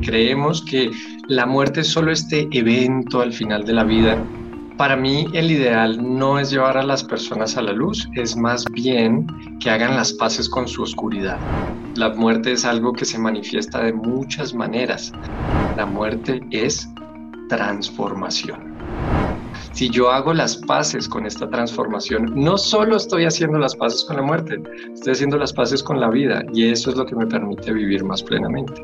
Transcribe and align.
creemos 0.00 0.62
que 0.62 0.90
la 1.28 1.46
muerte 1.46 1.80
es 1.80 1.88
solo 1.88 2.12
este 2.12 2.48
evento 2.52 3.20
al 3.20 3.32
final 3.32 3.64
de 3.64 3.72
la 3.72 3.84
vida. 3.84 4.18
Para 4.76 4.96
mí 4.96 5.26
el 5.32 5.50
ideal 5.50 5.98
no 6.00 6.38
es 6.38 6.50
llevar 6.50 6.78
a 6.78 6.84
las 6.84 7.02
personas 7.02 7.56
a 7.56 7.62
la 7.62 7.72
luz, 7.72 8.08
es 8.14 8.36
más 8.36 8.64
bien 8.72 9.26
que 9.58 9.70
hagan 9.70 9.96
las 9.96 10.12
paces 10.12 10.48
con 10.48 10.68
su 10.68 10.82
oscuridad. 10.82 11.38
La 11.96 12.10
muerte 12.10 12.52
es 12.52 12.64
algo 12.64 12.92
que 12.92 13.04
se 13.04 13.18
manifiesta 13.18 13.82
de 13.82 13.92
muchas 13.92 14.54
maneras. 14.54 15.12
La 15.76 15.84
muerte 15.84 16.40
es 16.52 16.88
transformación. 17.48 18.78
Si 19.72 19.90
yo 19.90 20.10
hago 20.10 20.32
las 20.32 20.56
paces 20.56 21.08
con 21.08 21.26
esta 21.26 21.48
transformación, 21.48 22.32
no 22.34 22.58
solo 22.58 22.96
estoy 22.96 23.24
haciendo 23.24 23.58
las 23.58 23.76
paces 23.76 24.04
con 24.04 24.16
la 24.16 24.22
muerte, 24.22 24.60
estoy 24.92 25.12
haciendo 25.12 25.36
las 25.38 25.52
paces 25.52 25.82
con 25.82 26.00
la 26.00 26.08
vida 26.08 26.42
y 26.52 26.68
eso 26.68 26.90
es 26.90 26.96
lo 26.96 27.06
que 27.06 27.14
me 27.14 27.26
permite 27.26 27.72
vivir 27.72 28.04
más 28.04 28.22
plenamente. 28.22 28.82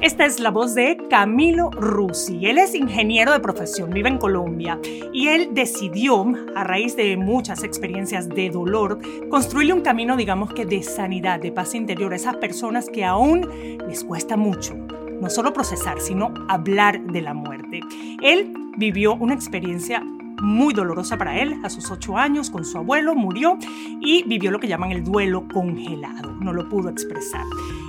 Esta 0.00 0.24
es 0.24 0.40
la 0.40 0.50
voz 0.50 0.74
de 0.74 0.96
Camilo 1.10 1.70
Rusi. 1.70 2.46
Él 2.46 2.56
es 2.56 2.74
ingeniero 2.74 3.32
de 3.32 3.40
profesión, 3.40 3.90
vive 3.90 4.08
en 4.08 4.16
Colombia 4.16 4.78
y 5.12 5.28
él 5.28 5.50
decidió, 5.52 6.24
a 6.56 6.64
raíz 6.64 6.96
de 6.96 7.18
muchas 7.18 7.62
experiencias 7.64 8.26
de 8.26 8.48
dolor, 8.48 8.98
construirle 9.28 9.74
un 9.74 9.82
camino, 9.82 10.16
digamos 10.16 10.54
que 10.54 10.64
de 10.64 10.82
sanidad, 10.82 11.38
de 11.38 11.52
paz 11.52 11.74
interior 11.74 12.14
a 12.14 12.16
esas 12.16 12.36
personas 12.36 12.88
que 12.88 13.04
aún 13.04 13.46
les 13.88 14.02
cuesta 14.02 14.38
mucho 14.38 14.74
no 15.20 15.28
solo 15.28 15.52
procesar, 15.52 16.00
sino 16.00 16.32
hablar 16.48 17.02
de 17.02 17.20
la 17.20 17.34
muerte. 17.34 17.80
Él 18.22 18.54
vivió 18.78 19.14
una 19.16 19.34
experiencia 19.34 20.02
muy 20.40 20.72
dolorosa 20.72 21.18
para 21.18 21.38
él. 21.38 21.60
A 21.62 21.70
sus 21.70 21.90
ocho 21.90 22.16
años, 22.16 22.50
con 22.50 22.64
su 22.64 22.78
abuelo, 22.78 23.14
murió 23.14 23.58
y 24.00 24.22
vivió 24.24 24.50
lo 24.50 24.58
que 24.58 24.68
llaman 24.68 24.92
el 24.92 25.04
duelo 25.04 25.46
congelado. 25.52 26.32
No 26.40 26.52
lo 26.52 26.68
pudo 26.68 26.88
expresar. 26.88 27.44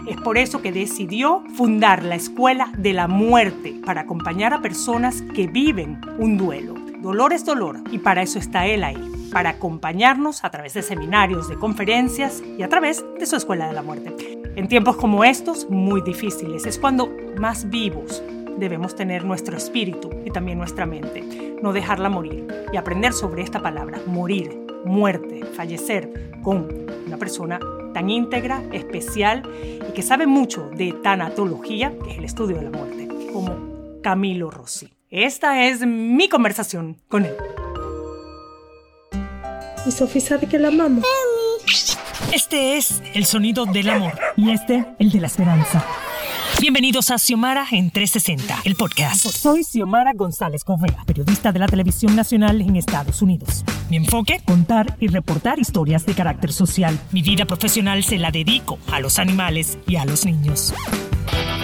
Es 0.08 0.18
por 0.18 0.38
eso 0.38 0.62
que 0.62 0.72
decidió 0.72 1.44
fundar 1.56 2.04
la 2.04 2.16
Escuela 2.16 2.72
de 2.78 2.94
la 2.94 3.08
Muerte 3.08 3.76
para 3.86 4.02
acompañar 4.02 4.54
a 4.54 4.62
personas 4.62 5.22
que 5.36 5.48
viven 5.48 6.02
un 6.18 6.38
duelo. 6.38 6.74
Dolor 7.02 7.34
es 7.34 7.46
dolor 7.46 7.78
y 7.92 8.00
para 8.00 8.22
eso 8.22 8.40
está 8.40 8.66
él 8.66 8.84
ahí, 8.84 9.30
para 9.32 9.52
acompañarnos 9.52 10.44
a 10.44 10.50
través 10.50 10.74
de 10.74 10.82
seminarios, 10.82 11.50
de 11.50 11.56
conferencias 11.56 12.42
y 12.58 12.64
a 12.64 12.70
través 12.70 13.04
de 13.20 13.26
su 13.26 13.36
Escuela 13.36 13.68
de 13.68 13.74
la 13.74 13.84
Muerte. 13.84 14.42
En 14.56 14.68
tiempos 14.68 14.98
como 14.98 15.24
estos, 15.24 15.70
muy 15.70 16.02
difíciles, 16.02 16.66
es 16.66 16.78
cuando 16.78 17.10
más 17.40 17.70
vivos 17.70 18.24
debemos 18.58 18.96
tener 18.96 19.24
nuestro 19.24 19.56
espíritu 19.56 20.10
y 20.26 20.32
también 20.32 20.58
nuestra 20.58 20.86
mente, 20.86 21.58
no 21.62 21.74
dejarla 21.74 22.10
morir 22.10 22.48
y 22.74 22.78
aprender 22.78 23.14
sobre 23.14 23.44
esta 23.44 23.62
palabra, 23.62 24.00
morir, 24.08 24.60
muerte, 24.84 25.46
fallecer, 25.56 26.32
con 26.44 26.68
una 27.06 27.18
persona 27.18 27.60
tan 27.94 28.10
íntegra, 28.10 28.64
especial 28.72 29.44
y 29.64 29.94
que 29.94 30.02
sabe 30.02 30.28
mucho 30.28 30.70
de 30.76 30.94
tanatología, 30.94 31.94
que 32.04 32.12
es 32.12 32.18
el 32.18 32.26
estudio 32.26 32.58
de 32.58 32.64
la 32.64 32.72
muerte, 32.72 33.08
como 33.32 34.02
Camilo 34.02 34.50
Rossi. 34.50 34.90
Esta 35.10 35.66
es 35.66 35.86
mi 35.86 36.30
conversación 36.30 36.98
con 37.08 37.26
él. 37.26 37.36
Y 39.86 39.92
Sofía 39.92 40.22
sabe 40.22 40.48
que 40.48 40.60
la 40.60 40.70
amamos. 40.70 41.04
Este 42.32 42.78
es 42.78 43.02
el 43.14 43.26
sonido 43.26 43.66
del 43.66 43.90
amor 43.90 44.14
y 44.38 44.52
este 44.52 44.86
el 45.00 45.12
de 45.12 45.20
la 45.20 45.28
esperanza. 45.28 45.86
Bienvenidos 46.62 47.10
a 47.10 47.18
Xiomara 47.18 47.66
en 47.72 47.90
360, 47.90 48.62
el 48.66 48.76
podcast. 48.76 49.26
Soy 49.26 49.64
Xiomara 49.64 50.14
González 50.14 50.64
Correa, 50.64 51.04
periodista 51.08 51.52
de 51.52 51.58
la 51.58 51.66
televisión 51.66 52.16
nacional 52.16 52.62
en 52.62 52.76
Estados 52.76 53.24
Unidos. 53.24 53.66
Mi 53.90 53.98
enfoque, 53.98 54.44
contar 54.46 54.96
y 55.00 55.08
reportar 55.08 55.58
historias 55.58 56.06
de 56.06 56.14
carácter 56.14 56.54
social. 56.54 57.00
Mi 57.12 57.24
vida 57.24 57.46
profesional 57.46 58.04
se 58.04 58.20
la 58.20 58.30
dedico 58.30 58.78
a 58.92 59.00
los 59.00 59.18
animales 59.18 59.80
y 59.88 59.96
a 59.96 60.06
los 60.06 60.24
niños. 60.24 60.72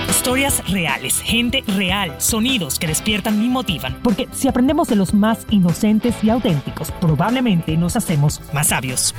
Historias 0.09 0.67
reales, 0.67 1.21
gente 1.21 1.63
real, 1.67 2.15
sonidos 2.17 2.79
que 2.79 2.87
despiertan 2.87 3.43
y 3.43 3.49
motivan. 3.49 3.99
Porque 4.01 4.27
si 4.31 4.47
aprendemos 4.47 4.87
de 4.87 4.95
los 4.95 5.13
más 5.13 5.45
inocentes 5.51 6.15
y 6.23 6.31
auténticos, 6.31 6.91
probablemente 6.93 7.77
nos 7.77 7.95
hacemos 7.95 8.41
más 8.51 8.69
sabios 8.69 9.13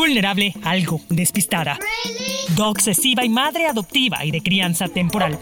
vulnerable, 0.00 0.54
algo 0.64 1.02
despistada. 1.10 1.78
obsesiva 2.58 3.22
y 3.22 3.28
madre 3.28 3.66
adoptiva 3.66 4.24
y 4.24 4.30
de 4.30 4.42
crianza 4.42 4.88
temporal. 4.88 5.38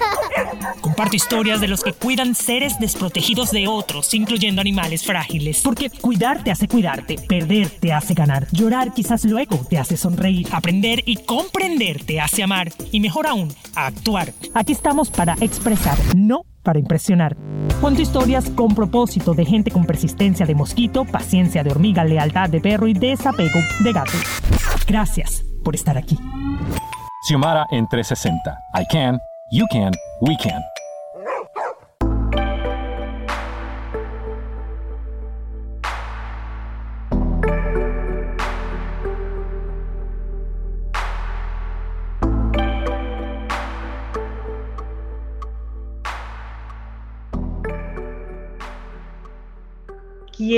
Comparto 0.81 1.15
historias 1.15 1.61
de 1.61 1.69
los 1.69 1.85
que 1.85 1.93
cuidan 1.93 2.35
seres 2.35 2.77
desprotegidos 2.81 3.53
de 3.53 3.69
otros, 3.69 4.13
incluyendo 4.15 4.61
animales 4.61 5.05
frágiles. 5.05 5.61
Porque 5.63 5.91
cuidar 5.91 6.43
te 6.43 6.51
hace 6.51 6.67
cuidarte, 6.67 7.19
perder 7.29 7.71
te 7.71 7.93
hace 7.93 8.15
ganar, 8.15 8.49
llorar 8.51 8.93
quizás 8.95 9.25
luego 9.25 9.65
te 9.71 9.79
hace 9.79 9.97
sonreír, 9.97 10.49
aprender 10.51 11.05
y 11.07 11.19
comprender 11.19 12.03
te 12.05 12.21
hace 12.21 12.43
amar 12.43 12.73
y 12.91 12.99
mejor 12.99 13.29
aún, 13.29 13.55
actuar. 13.77 14.33
Aquí 14.55 14.73
estamos 14.73 15.09
para 15.09 15.37
expresar, 15.41 15.97
no 16.17 16.43
para 16.63 16.79
impresionar. 16.79 17.37
Cuento 17.81 18.03
historias 18.03 18.51
con 18.51 18.75
propósito 18.75 19.35
de 19.35 19.45
gente 19.45 19.71
con 19.71 19.85
persistencia 19.85 20.47
de 20.47 20.55
mosquito, 20.55 21.05
paciencia 21.05 21.63
de 21.63 21.71
hormiga, 21.71 22.05
lealtad 22.05 22.51
de 22.51 22.61
perro 22.61 22.89
y 22.89 22.95
desapego 22.95 23.59
de 23.81 23.93
gato. 23.93 24.13
Gracias 24.87 25.45
por 25.65 25.75
estar 25.75 25.97
aquí. 25.97 26.19
Xiomara 27.29 27.67
en 27.71 27.87
360. 27.89 28.59
I 28.75 28.85
can, 28.91 29.19
you 29.51 29.67
can, 29.71 29.93
we 30.23 30.37
can. 30.37 30.63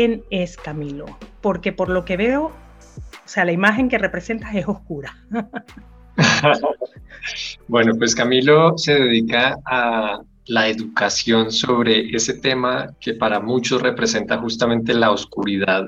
Quién 0.00 0.24
es 0.30 0.56
Camilo, 0.56 1.04
porque 1.42 1.74
por 1.74 1.90
lo 1.90 2.06
que 2.06 2.16
veo, 2.16 2.46
o 2.46 3.28
sea, 3.28 3.44
la 3.44 3.52
imagen 3.52 3.90
que 3.90 3.98
representas 3.98 4.54
es 4.54 4.66
oscura. 4.66 5.14
bueno, 7.68 7.92
pues 7.98 8.14
Camilo 8.14 8.78
se 8.78 8.94
dedica 8.94 9.58
a 9.66 10.22
la 10.46 10.68
educación 10.68 11.52
sobre 11.52 12.16
ese 12.16 12.32
tema 12.32 12.96
que 12.98 13.12
para 13.12 13.40
muchos 13.40 13.82
representa 13.82 14.38
justamente 14.38 14.94
la 14.94 15.10
oscuridad 15.10 15.86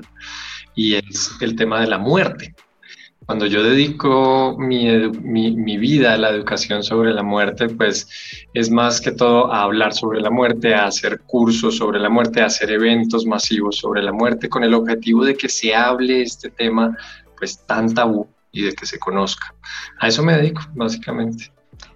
y 0.75 0.93
es 0.93 1.31
el 1.41 1.55
tema 1.55 1.81
de 1.81 1.87
la 1.87 1.97
muerte. 1.97 2.53
Cuando 3.25 3.45
yo 3.45 3.63
dedico 3.63 4.55
mi, 4.57 5.77
vida 5.77 6.13
a 6.13 6.17
la 6.17 6.29
educación 6.29 6.83
sobre 6.83 7.13
la 7.13 7.23
muerte, 7.23 7.69
pues 7.69 8.07
es 8.53 8.69
más 8.69 8.99
que 8.99 9.11
todo 9.11 9.51
a 9.51 9.63
hablar 9.63 9.93
sobre 9.93 10.19
la 10.19 10.29
muerte, 10.29 10.73
a 10.75 10.87
hacer 10.87 11.21
cursos 11.21 11.77
sobre 11.77 11.99
la 11.99 12.09
muerte, 12.09 12.41
a 12.41 12.47
hacer 12.47 12.71
eventos 12.71 13.25
masivos 13.25 13.77
sobre 13.77 14.03
la 14.03 14.11
muerte, 14.11 14.49
con 14.49 14.63
el 14.63 14.73
objetivo 14.73 15.23
de 15.23 15.35
que 15.35 15.47
se 15.47 15.73
hable 15.73 16.21
este 16.21 16.49
tema 16.49 16.97
pues 17.37 17.65
tan 17.65 17.93
tabú 17.93 18.27
y 18.51 18.63
de 18.63 18.73
que 18.73 18.85
se 18.85 18.99
conozca. 18.99 19.53
A 19.99 20.07
eso 20.07 20.23
me 20.23 20.35
dedico, 20.35 20.61
básicamente. 20.73 21.51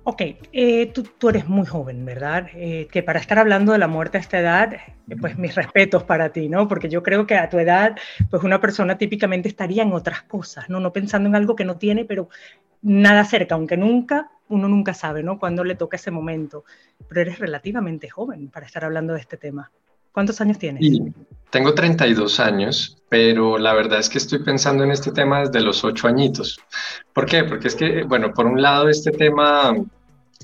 Ok, 0.09 0.21
eh, 0.53 0.93
tú, 0.93 1.27
eres 1.27 1.49
muy 1.49 1.65
joven, 1.65 2.05
¿verdad? 2.05 2.47
Eh, 2.53 2.87
que 2.89 3.03
para 3.03 3.19
estar 3.19 3.39
hablando 3.39 3.73
de 3.73 3.77
la 3.77 3.89
muerte 3.89 4.17
a 4.17 4.21
esta 4.21 4.39
edad, 4.39 4.71
eh, 4.73 5.15
pues 5.19 5.37
mis 5.37 5.53
respetos 5.53 6.03
para 6.03 6.29
ti, 6.29 6.47
¿no? 6.47 6.69
Porque 6.69 6.87
yo 6.87 7.03
creo 7.03 7.27
que 7.27 7.35
a 7.35 7.49
tu 7.49 7.59
edad, 7.59 7.97
pues 8.29 8.41
una 8.41 8.61
persona 8.61 8.97
típicamente 8.97 9.49
estaría 9.49 9.83
en 9.83 9.91
otras 9.91 10.21
cosas, 10.21 10.69
¿no? 10.69 10.79
No 10.79 10.93
pensando 10.93 11.27
en 11.27 11.35
algo 11.35 11.57
que 11.57 11.65
no 11.65 11.75
tiene, 11.75 12.05
pero 12.05 12.29
nada 12.81 13.25
cerca, 13.25 13.55
aunque 13.55 13.75
nunca, 13.75 14.31
uno 14.47 14.69
nunca 14.69 14.93
sabe, 14.93 15.23
¿no? 15.23 15.39
Cuándo 15.39 15.65
le 15.65 15.75
toca 15.75 15.97
ese 15.97 16.09
momento. 16.09 16.63
Pero 17.09 17.19
eres 17.19 17.39
relativamente 17.39 18.07
joven 18.07 18.47
para 18.47 18.65
estar 18.65 18.85
hablando 18.85 19.13
de 19.13 19.19
este 19.19 19.35
tema. 19.35 19.73
¿Cuántos 20.13 20.39
años 20.39 20.57
tienes? 20.57 20.89
tengo 21.49 21.73
32 21.73 22.39
años, 22.39 22.97
pero 23.09 23.57
la 23.57 23.73
verdad 23.73 23.99
es 23.99 24.09
que 24.09 24.17
estoy 24.17 24.39
pensando 24.39 24.83
en 24.83 24.91
este 24.91 25.11
tema 25.11 25.41
desde 25.41 25.61
los 25.61 25.83
8 25.83 26.07
añitos. 26.07 26.59
¿Por 27.13 27.25
qué? 27.25 27.43
Porque 27.43 27.67
es 27.67 27.75
que, 27.75 28.03
bueno, 28.03 28.33
por 28.33 28.45
un 28.45 28.61
lado 28.61 28.89
este 28.89 29.11
tema 29.11 29.73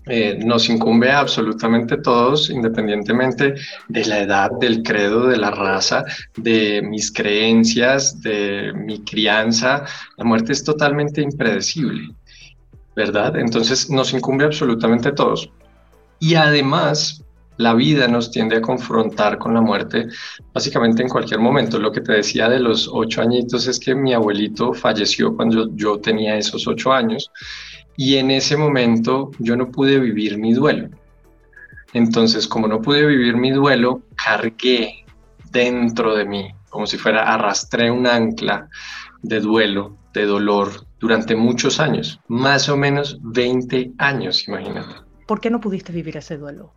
eh, 0.06 0.38
nos 0.44 0.68
incumbe 0.68 1.10
a 1.12 1.20
absolutamente 1.20 1.98
todos, 1.98 2.50
independientemente 2.50 3.56
de 3.88 4.06
la 4.06 4.20
edad, 4.20 4.52
del 4.60 4.84
credo, 4.84 5.28
de 5.28 5.38
la 5.38 5.52
raza, 5.52 6.04
de 6.36 6.82
mis 6.82 7.12
creencias, 7.12 8.22
de 8.22 8.74
mi 8.74 9.04
crianza. 9.04 9.86
La 10.18 10.26
muerte 10.26 10.52
es 10.52 10.64
totalmente 10.64 11.22
impredecible, 11.22 12.14
¿verdad? 12.96 13.38
Entonces 13.38 13.90
nos 13.90 14.14
incumbe 14.14 14.44
absolutamente 14.44 15.10
a 15.10 15.16
todos. 15.16 15.50
Y 16.20 16.36
además, 16.36 17.24
la 17.58 17.74
vida 17.74 18.08
nos 18.08 18.30
tiende 18.32 18.58
a 18.58 18.62
confrontar 18.62 19.38
con 19.38 19.54
la 19.54 19.62
muerte 19.62 20.08
básicamente 20.54 21.02
en 21.02 21.10
cualquier 21.10 21.40
momento. 21.40 21.80
Lo 21.80 21.92
que 21.92 22.02
te 22.02 22.14
decía 22.14 22.50
de 22.50 22.60
los 22.60 22.90
ocho 22.92 23.22
añitos 23.22 23.68
es 23.68 23.80
que 23.80 23.96
mi 23.96 24.14
abuelito 24.14 24.74
falleció 24.74 25.36
cuando 25.36 25.74
yo 25.76 26.00
tenía 26.00 26.36
esos 26.36 26.68
ocho 26.68 26.92
años 26.92 27.32
y 27.96 28.18
en 28.18 28.32
ese 28.32 28.58
momento 28.58 29.32
yo 29.40 29.56
no 29.56 29.72
pude 29.72 30.00
vivir 30.00 30.38
mi 30.38 30.54
duelo. 30.54 30.90
Entonces, 31.94 32.48
como 32.48 32.68
no 32.68 32.82
pude 32.82 33.06
vivir 33.06 33.36
mi 33.36 33.52
duelo, 33.52 34.02
cargué 34.16 35.06
dentro 35.52 36.16
de 36.16 36.26
mí, 36.26 36.52
como 36.70 36.88
si 36.88 36.98
fuera 36.98 37.34
arrastré 37.34 37.92
un 37.92 38.08
ancla 38.08 38.68
de 39.22 39.40
duelo, 39.40 39.98
de 40.14 40.26
dolor, 40.26 40.72
durante 41.00 41.36
muchos 41.36 41.80
años, 41.80 42.20
más 42.28 42.70
o 42.70 42.78
menos 42.78 43.20
20 43.22 43.92
años, 43.98 44.48
imagínate. 44.48 44.96
¿Por 45.28 45.42
qué 45.42 45.50
no 45.50 45.60
pudiste 45.60 45.92
vivir 45.92 46.18
ese 46.18 46.38
duelo? 46.38 46.74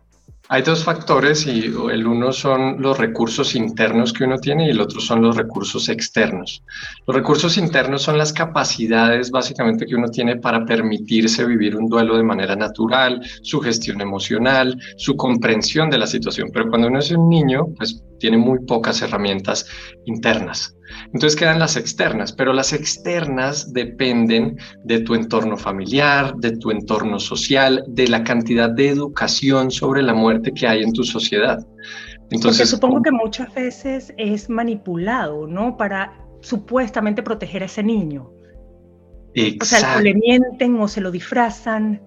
Hay 0.49 0.61
dos 0.61 0.85
factores 0.85 1.45
y 1.45 1.65
el 1.65 2.07
uno 2.07 2.31
son 2.31 2.81
los 2.81 2.97
recursos 2.97 3.53
internos 3.53 4.13
que 4.13 4.23
uno 4.23 4.37
tiene 4.37 4.67
y 4.67 4.69
el 4.69 4.79
otro 4.79 5.01
son 5.01 5.21
los 5.21 5.35
recursos 5.35 5.89
externos. 5.89 6.63
Los 7.05 7.17
recursos 7.17 7.57
internos 7.57 8.03
son 8.03 8.17
las 8.17 8.31
capacidades 8.31 9.29
básicamente 9.29 9.85
que 9.85 9.95
uno 9.95 10.07
tiene 10.07 10.37
para 10.37 10.65
permitirse 10.65 11.45
vivir 11.45 11.75
un 11.75 11.89
duelo 11.89 12.15
de 12.15 12.23
manera 12.23 12.55
natural, 12.55 13.21
su 13.41 13.59
gestión 13.59 13.99
emocional, 13.99 14.79
su 14.95 15.17
comprensión 15.17 15.89
de 15.89 15.97
la 15.97 16.07
situación. 16.07 16.49
Pero 16.53 16.69
cuando 16.69 16.87
uno 16.87 16.99
es 16.99 17.11
un 17.11 17.27
niño, 17.27 17.65
pues 17.75 18.01
tiene 18.17 18.37
muy 18.37 18.59
pocas 18.65 19.01
herramientas 19.01 19.67
internas. 20.05 20.76
Entonces 21.13 21.35
quedan 21.35 21.59
las 21.59 21.75
externas, 21.75 22.31
pero 22.31 22.53
las 22.53 22.73
externas 22.73 23.73
dependen 23.73 24.57
de 24.83 24.99
tu 24.99 25.15
entorno 25.15 25.57
familiar, 25.57 26.35
de 26.35 26.57
tu 26.57 26.71
entorno 26.71 27.19
social, 27.19 27.83
de 27.87 28.07
la 28.07 28.23
cantidad 28.23 28.69
de 28.69 28.89
educación 28.89 29.71
sobre 29.71 30.01
la 30.01 30.13
muerte 30.13 30.53
que 30.53 30.67
hay 30.67 30.83
en 30.83 30.93
tu 30.93 31.03
sociedad. 31.03 31.59
Entonces, 32.29 32.69
supongo 32.69 33.01
que 33.01 33.11
muchas 33.11 33.53
veces 33.53 34.13
es 34.17 34.49
manipulado, 34.49 35.47
¿no? 35.47 35.77
Para 35.77 36.13
supuestamente 36.41 37.23
proteger 37.23 37.63
a 37.63 37.65
ese 37.67 37.83
niño. 37.83 38.31
Exacto. 39.33 39.87
O 39.87 39.91
sea, 39.91 40.01
le 40.01 40.13
mienten 40.13 40.79
o 40.79 40.87
se 40.87 41.01
lo 41.01 41.11
disfrazan. 41.11 42.01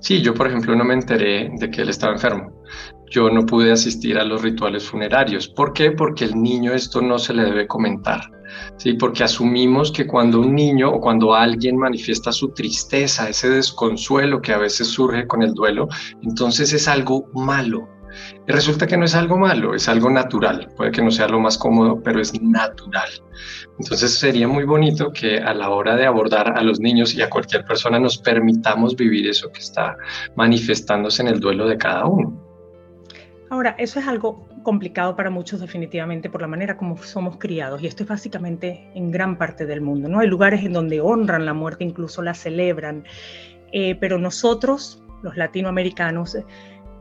Sí, 0.00 0.20
yo 0.20 0.34
por 0.34 0.46
ejemplo 0.46 0.76
no 0.76 0.84
me 0.84 0.92
enteré 0.92 1.50
de 1.56 1.70
que 1.70 1.80
él 1.80 1.88
estaba 1.88 2.12
enfermo 2.12 2.52
yo 3.10 3.28
no 3.28 3.44
pude 3.44 3.72
asistir 3.72 4.18
a 4.18 4.24
los 4.24 4.42
rituales 4.42 4.84
funerarios. 4.84 5.48
¿Por 5.48 5.72
qué? 5.72 5.90
Porque 5.90 6.24
el 6.24 6.40
niño 6.40 6.72
esto 6.72 7.02
no 7.02 7.18
se 7.18 7.34
le 7.34 7.44
debe 7.44 7.66
comentar. 7.66 8.20
¿sí? 8.76 8.94
Porque 8.94 9.24
asumimos 9.24 9.90
que 9.90 10.06
cuando 10.06 10.40
un 10.40 10.54
niño 10.54 10.90
o 10.90 11.00
cuando 11.00 11.34
alguien 11.34 11.76
manifiesta 11.76 12.32
su 12.32 12.50
tristeza, 12.50 13.28
ese 13.28 13.50
desconsuelo 13.50 14.40
que 14.40 14.52
a 14.52 14.58
veces 14.58 14.88
surge 14.88 15.26
con 15.26 15.42
el 15.42 15.54
duelo, 15.54 15.88
entonces 16.22 16.72
es 16.72 16.88
algo 16.88 17.26
malo. 17.34 17.88
Resulta 18.46 18.86
que 18.86 18.96
no 18.96 19.04
es 19.04 19.14
algo 19.14 19.36
malo, 19.36 19.74
es 19.74 19.88
algo 19.88 20.10
natural. 20.10 20.68
Puede 20.76 20.90
que 20.90 21.02
no 21.02 21.10
sea 21.10 21.28
lo 21.28 21.38
más 21.38 21.56
cómodo, 21.56 22.00
pero 22.02 22.20
es 22.20 22.40
natural. 22.42 23.08
Entonces 23.78 24.18
sería 24.18 24.48
muy 24.48 24.64
bonito 24.64 25.12
que 25.12 25.38
a 25.38 25.54
la 25.54 25.70
hora 25.70 25.96
de 25.96 26.06
abordar 26.06 26.58
a 26.58 26.62
los 26.62 26.80
niños 26.80 27.14
y 27.14 27.22
a 27.22 27.30
cualquier 27.30 27.64
persona 27.64 27.98
nos 27.98 28.18
permitamos 28.18 28.96
vivir 28.96 29.28
eso 29.28 29.50
que 29.52 29.60
está 29.60 29.96
manifestándose 30.36 31.22
en 31.22 31.28
el 31.28 31.40
duelo 31.40 31.68
de 31.68 31.78
cada 31.78 32.06
uno. 32.06 32.49
Ahora, 33.50 33.74
eso 33.78 33.98
es 33.98 34.06
algo 34.06 34.48
complicado 34.62 35.16
para 35.16 35.28
muchos 35.28 35.60
definitivamente 35.60 36.30
por 36.30 36.40
la 36.40 36.46
manera 36.46 36.76
como 36.76 36.96
somos 36.98 37.36
criados 37.36 37.82
y 37.82 37.88
esto 37.88 38.04
es 38.04 38.08
básicamente 38.08 38.88
en 38.94 39.10
gran 39.10 39.36
parte 39.36 39.66
del 39.66 39.80
mundo, 39.80 40.08
¿no? 40.08 40.20
Hay 40.20 40.28
lugares 40.28 40.64
en 40.64 40.72
donde 40.72 41.00
honran 41.00 41.44
la 41.44 41.52
muerte, 41.52 41.82
incluso 41.82 42.22
la 42.22 42.32
celebran, 42.32 43.04
eh, 43.72 43.96
pero 43.96 44.18
nosotros, 44.18 45.02
los 45.22 45.36
latinoamericanos, 45.36 46.38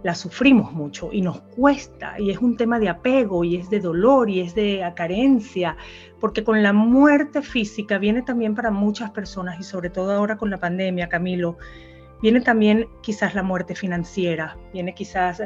la 0.01 0.15
sufrimos 0.15 0.71
mucho 0.73 1.09
y 1.11 1.21
nos 1.21 1.41
cuesta 1.41 2.19
y 2.19 2.31
es 2.31 2.39
un 2.39 2.57
tema 2.57 2.79
de 2.79 2.89
apego 2.89 3.43
y 3.43 3.57
es 3.57 3.69
de 3.69 3.79
dolor 3.79 4.27
y 4.27 4.39
es 4.39 4.55
de 4.55 4.91
carencia, 4.95 5.77
porque 6.19 6.43
con 6.43 6.63
la 6.63 6.73
muerte 6.73 7.43
física 7.43 7.99
viene 7.99 8.23
también 8.23 8.55
para 8.55 8.71
muchas 8.71 9.11
personas 9.11 9.59
y 9.59 9.63
sobre 9.63 9.91
todo 9.91 10.13
ahora 10.13 10.37
con 10.37 10.49
la 10.49 10.57
pandemia, 10.57 11.09
Camilo, 11.09 11.59
viene 12.23 12.41
también 12.41 12.87
quizás 13.01 13.35
la 13.35 13.43
muerte 13.43 13.75
financiera, 13.75 14.57
viene 14.73 14.95
quizás 14.95 15.43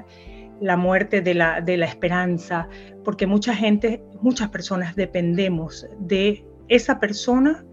la 0.63 0.77
muerte 0.77 1.21
de 1.21 1.33
la, 1.33 1.61
de 1.61 1.77
la 1.77 1.85
esperanza, 1.85 2.69
porque 3.03 3.27
mucha 3.27 3.53
gente, 3.53 4.01
muchas 4.21 4.49
personas 4.49 4.95
dependemos 4.95 5.85
de 5.99 6.45
esa 6.69 6.99
persona 6.99 7.65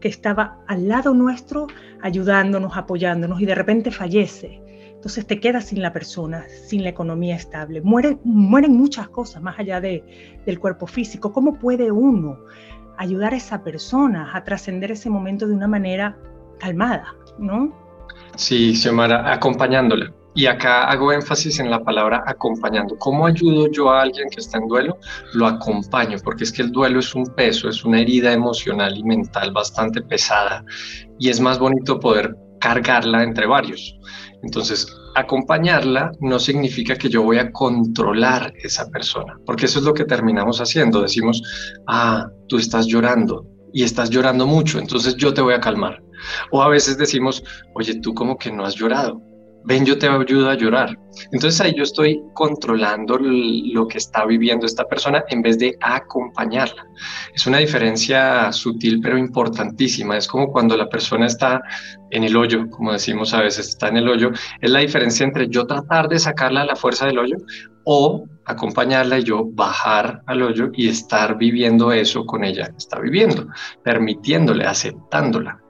que 0.00 0.08
estaba 0.08 0.58
al 0.66 0.88
lado 0.88 1.12
nuestro, 1.12 1.66
ayudándonos, 2.02 2.76
apoyándonos, 2.76 3.40
y 3.40 3.46
de 3.46 3.54
repente 3.54 3.90
fallece. 3.90 4.62
Entonces 4.94 5.26
te 5.26 5.38
quedas 5.38 5.66
sin 5.66 5.82
la 5.82 5.92
persona, 5.92 6.46
sin 6.48 6.82
la 6.82 6.88
economía 6.88 7.36
estable. 7.36 7.82
Mueren, 7.82 8.18
mueren 8.24 8.76
muchas 8.76 9.08
cosas 9.08 9.42
más 9.42 9.58
allá 9.58 9.80
de, 9.80 10.02
del 10.46 10.58
cuerpo 10.58 10.86
físico. 10.86 11.32
¿Cómo 11.32 11.58
puede 11.58 11.92
uno 11.92 12.38
ayudar 12.96 13.34
a 13.34 13.36
esa 13.36 13.62
persona 13.62 14.30
a 14.34 14.42
trascender 14.42 14.90
ese 14.90 15.10
momento 15.10 15.46
de 15.46 15.54
una 15.54 15.68
manera 15.68 16.16
calmada, 16.58 17.14
no? 17.38 17.72
Sí, 18.36 18.74
Xiomara, 18.74 19.32
acompañándola. 19.32 20.12
Y 20.38 20.46
acá 20.46 20.84
hago 20.84 21.12
énfasis 21.12 21.58
en 21.58 21.68
la 21.68 21.82
palabra 21.82 22.22
acompañando. 22.24 22.96
¿Cómo 22.98 23.26
ayudo 23.26 23.68
yo 23.72 23.90
a 23.90 24.02
alguien 24.02 24.30
que 24.30 24.38
está 24.38 24.58
en 24.58 24.68
duelo? 24.68 24.96
Lo 25.34 25.48
acompaño, 25.48 26.16
porque 26.22 26.44
es 26.44 26.52
que 26.52 26.62
el 26.62 26.70
duelo 26.70 27.00
es 27.00 27.12
un 27.16 27.26
peso, 27.34 27.68
es 27.68 27.84
una 27.84 28.00
herida 28.00 28.32
emocional 28.32 28.96
y 28.96 29.02
mental 29.02 29.50
bastante 29.50 30.00
pesada 30.00 30.64
y 31.18 31.28
es 31.28 31.40
más 31.40 31.58
bonito 31.58 31.98
poder 31.98 32.36
cargarla 32.60 33.24
entre 33.24 33.46
varios. 33.46 33.98
Entonces, 34.44 34.86
acompañarla 35.16 36.12
no 36.20 36.38
significa 36.38 36.94
que 36.94 37.08
yo 37.08 37.24
voy 37.24 37.38
a 37.38 37.50
controlar 37.50 38.52
esa 38.62 38.88
persona, 38.90 39.36
porque 39.44 39.66
eso 39.66 39.80
es 39.80 39.84
lo 39.84 39.92
que 39.92 40.04
terminamos 40.04 40.60
haciendo. 40.60 41.02
Decimos, 41.02 41.42
ah, 41.88 42.28
tú 42.46 42.58
estás 42.58 42.86
llorando 42.86 43.44
y 43.72 43.82
estás 43.82 44.08
llorando 44.08 44.46
mucho, 44.46 44.78
entonces 44.78 45.16
yo 45.16 45.34
te 45.34 45.40
voy 45.40 45.54
a 45.54 45.60
calmar. 45.60 46.00
O 46.52 46.62
a 46.62 46.68
veces 46.68 46.96
decimos, 46.96 47.42
oye, 47.74 47.98
tú 48.00 48.14
como 48.14 48.38
que 48.38 48.52
no 48.52 48.64
has 48.64 48.76
llorado 48.76 49.20
ven, 49.64 49.84
yo 49.84 49.98
te 49.98 50.08
ayudo 50.08 50.50
a 50.50 50.54
llorar. 50.54 50.98
Entonces 51.32 51.60
ahí 51.60 51.74
yo 51.76 51.82
estoy 51.82 52.22
controlando 52.34 53.18
lo 53.18 53.88
que 53.88 53.98
está 53.98 54.24
viviendo 54.24 54.66
esta 54.66 54.84
persona 54.84 55.24
en 55.28 55.42
vez 55.42 55.58
de 55.58 55.76
acompañarla. 55.80 56.86
Es 57.34 57.46
una 57.46 57.58
diferencia 57.58 58.52
sutil 58.52 59.00
pero 59.00 59.18
importantísima. 59.18 60.16
Es 60.16 60.28
como 60.28 60.50
cuando 60.50 60.76
la 60.76 60.88
persona 60.88 61.26
está 61.26 61.60
en 62.10 62.24
el 62.24 62.36
hoyo, 62.36 62.70
como 62.70 62.92
decimos 62.92 63.34
a 63.34 63.42
veces, 63.42 63.68
está 63.68 63.88
en 63.88 63.98
el 63.98 64.08
hoyo. 64.08 64.30
Es 64.60 64.70
la 64.70 64.80
diferencia 64.80 65.24
entre 65.24 65.48
yo 65.48 65.66
tratar 65.66 66.08
de 66.08 66.18
sacarla 66.18 66.62
a 66.62 66.66
la 66.66 66.76
fuerza 66.76 67.06
del 67.06 67.18
hoyo 67.18 67.36
o 67.84 68.24
acompañarla 68.44 69.18
y 69.18 69.24
yo 69.24 69.44
bajar 69.44 70.22
al 70.26 70.42
hoyo 70.42 70.70
y 70.74 70.88
estar 70.88 71.36
viviendo 71.36 71.92
eso 71.92 72.24
con 72.26 72.44
ella 72.44 72.70
está 72.76 72.98
viviendo, 73.00 73.46
permitiéndole, 73.82 74.64
aceptándola 74.64 75.60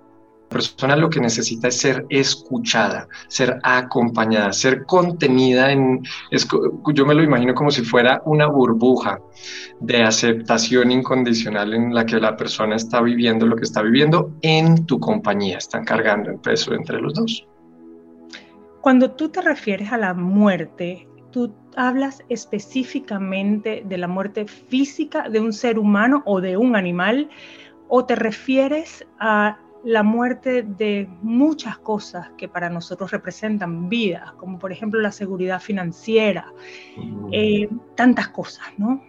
persona 0.49 0.97
lo 0.97 1.11
que 1.11 1.21
necesita 1.21 1.69
es 1.69 1.77
ser 1.79 2.06
escuchada, 2.09 3.09
ser 3.29 3.59
acompañada, 3.62 4.53
ser 4.53 4.85
contenida 4.87 5.71
en, 5.71 6.03
yo 6.95 7.06
me 7.06 7.15
lo 7.15 7.23
imagino 7.23 7.55
como 7.55 7.71
si 7.71 7.83
fuera 7.83 8.23
una 8.25 8.47
burbuja 8.47 9.21
de 9.81 10.03
aceptación 10.03 10.91
incondicional 10.91 11.75
en 11.75 11.95
la 11.95 12.05
que 12.06 12.19
la 12.19 12.37
persona 12.37 12.77
está 12.77 13.00
viviendo 13.00 13.47
lo 13.47 13.56
que 13.56 13.65
está 13.65 13.83
viviendo 13.83 14.33
en 14.43 14.87
tu 14.87 14.99
compañía, 14.99 15.59
están 15.59 15.85
cargando 15.85 16.31
el 16.31 16.39
peso 16.39 16.75
entre 16.75 17.01
los 17.01 17.15
dos. 17.15 17.47
Cuando 18.81 19.11
tú 19.11 19.29
te 19.29 19.43
refieres 19.43 19.93
a 19.93 19.99
la 19.99 20.15
muerte, 20.15 21.09
tú 21.31 21.53
hablas 21.77 22.22
específicamente 22.29 23.82
de 23.84 23.99
la 23.99 24.08
muerte 24.08 24.46
física 24.46 25.29
de 25.29 25.41
un 25.41 25.53
ser 25.53 25.79
humano 25.79 26.22
o 26.25 26.41
de 26.41 26.56
un 26.56 26.75
animal, 26.75 27.29
o 27.89 28.05
te 28.05 28.17
refieres 28.17 29.06
a 29.19 29.58
la 29.85 30.03
muerte 30.03 30.63
de 30.63 31.08
muchas 31.23 31.79
cosas 31.79 32.31
que 32.37 32.49
para 32.49 32.69
nosotros 32.69 33.11
representan 33.11 33.89
vida, 33.89 34.35
como 34.37 34.58
por 34.58 34.73
ejemplo 34.73 35.01
la 35.01 35.13
seguridad 35.13 35.61
financiera, 35.61 36.53
eh, 37.32 37.69
tantas 37.94 38.29
cosas, 38.29 38.67
¿no? 38.77 39.03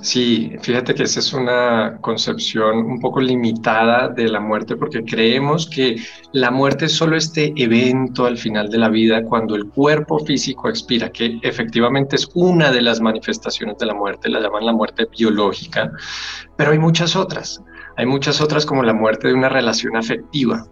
Sí, 0.00 0.52
fíjate 0.60 0.94
que 0.94 1.04
esa 1.04 1.20
es 1.20 1.32
una 1.32 1.98
concepción 2.00 2.78
un 2.78 3.00
poco 3.00 3.20
limitada 3.20 4.08
de 4.08 4.28
la 4.28 4.40
muerte 4.40 4.76
porque 4.76 5.04
creemos 5.04 5.68
que 5.68 5.96
la 6.32 6.50
muerte 6.50 6.86
es 6.86 6.92
solo 6.92 7.16
este 7.16 7.52
evento 7.56 8.26
al 8.26 8.36
final 8.36 8.68
de 8.68 8.78
la 8.78 8.88
vida 8.88 9.22
cuando 9.22 9.54
el 9.54 9.68
cuerpo 9.68 10.18
físico 10.18 10.68
expira, 10.68 11.10
que 11.10 11.38
efectivamente 11.42 12.16
es 12.16 12.28
una 12.34 12.72
de 12.72 12.82
las 12.82 13.00
manifestaciones 13.00 13.78
de 13.78 13.86
la 13.86 13.94
muerte, 13.94 14.28
la 14.28 14.40
llaman 14.40 14.66
la 14.66 14.72
muerte 14.72 15.06
biológica, 15.16 15.92
pero 16.56 16.72
hay 16.72 16.78
muchas 16.78 17.14
otras. 17.14 17.62
Hay 17.96 18.06
muchas 18.06 18.40
otras 18.40 18.66
como 18.66 18.82
la 18.82 18.92
muerte 18.92 19.28
de 19.28 19.34
una 19.34 19.48
relación 19.48 19.96
afectiva, 19.96 20.66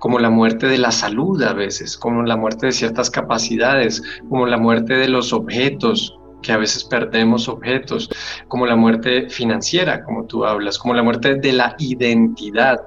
como 0.00 0.18
la 0.18 0.28
muerte 0.28 0.66
de 0.66 0.78
la 0.78 0.90
salud 0.90 1.40
a 1.42 1.52
veces, 1.52 1.96
como 1.96 2.22
la 2.24 2.36
muerte 2.36 2.66
de 2.66 2.72
ciertas 2.72 3.10
capacidades, 3.10 4.02
como 4.28 4.46
la 4.46 4.58
muerte 4.58 4.94
de 4.94 5.08
los 5.08 5.32
objetos, 5.32 6.18
que 6.42 6.52
a 6.52 6.56
veces 6.56 6.84
perdemos 6.84 7.48
objetos, 7.48 8.10
como 8.48 8.66
la 8.66 8.74
muerte 8.74 9.30
financiera, 9.30 10.02
como 10.04 10.24
tú 10.26 10.44
hablas, 10.44 10.78
como 10.78 10.94
la 10.94 11.02
muerte 11.02 11.36
de 11.36 11.52
la 11.52 11.76
identidad. 11.78 12.80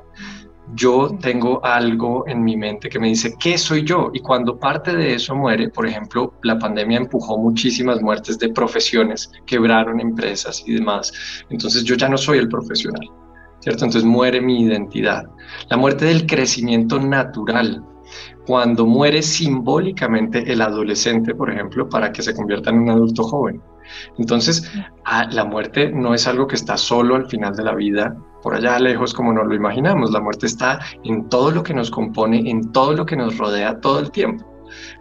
Yo 0.75 1.17
tengo 1.21 1.63
algo 1.65 2.27
en 2.27 2.43
mi 2.43 2.57
mente 2.57 2.89
que 2.89 2.99
me 2.99 3.07
dice, 3.07 3.35
¿qué 3.39 3.57
soy 3.57 3.85
yo? 3.85 4.11
Y 4.13 4.19
cuando 4.19 4.59
parte 4.59 4.93
de 4.93 5.15
eso 5.15 5.33
muere, 5.33 5.69
por 5.69 5.87
ejemplo, 5.87 6.33
la 6.43 6.59
pandemia 6.59 6.97
empujó 6.97 7.37
muchísimas 7.37 8.01
muertes 8.01 8.37
de 8.37 8.49
profesiones, 8.49 9.31
quebraron 9.45 10.01
empresas 10.01 10.61
y 10.67 10.73
demás. 10.73 11.13
Entonces 11.49 11.85
yo 11.85 11.95
ya 11.95 12.09
no 12.09 12.17
soy 12.17 12.39
el 12.39 12.49
profesional 12.49 13.09
¿cierto? 13.59 13.85
Entonces 13.85 14.03
muere 14.03 14.41
mi 14.41 14.61
identidad. 14.61 15.25
La 15.69 15.77
muerte 15.77 16.05
del 16.05 16.25
crecimiento 16.25 16.99
natural, 16.99 17.83
cuando 18.45 18.85
muere 18.85 19.21
simbólicamente 19.21 20.51
el 20.51 20.61
adolescente, 20.61 21.35
por 21.35 21.51
ejemplo, 21.51 21.89
para 21.89 22.11
que 22.11 22.21
se 22.21 22.33
convierta 22.33 22.69
en 22.69 22.79
un 22.79 22.89
adulto 22.89 23.23
joven. 23.23 23.61
Entonces, 24.17 24.71
la 25.31 25.45
muerte 25.45 25.91
no 25.91 26.13
es 26.13 26.27
algo 26.27 26.47
que 26.47 26.55
está 26.55 26.77
solo 26.77 27.15
al 27.15 27.27
final 27.27 27.55
de 27.55 27.63
la 27.63 27.75
vida, 27.75 28.17
por 28.41 28.55
allá 28.55 28.79
lejos 28.79 29.13
como 29.13 29.33
nos 29.33 29.47
lo 29.47 29.55
imaginamos. 29.55 30.11
La 30.11 30.21
muerte 30.21 30.45
está 30.45 30.79
en 31.03 31.27
todo 31.29 31.51
lo 31.51 31.63
que 31.63 31.73
nos 31.73 31.89
compone, 31.91 32.49
en 32.49 32.71
todo 32.71 32.93
lo 32.93 33.05
que 33.05 33.15
nos 33.15 33.37
rodea 33.37 33.79
todo 33.79 33.99
el 33.99 34.11
tiempo. 34.11 34.56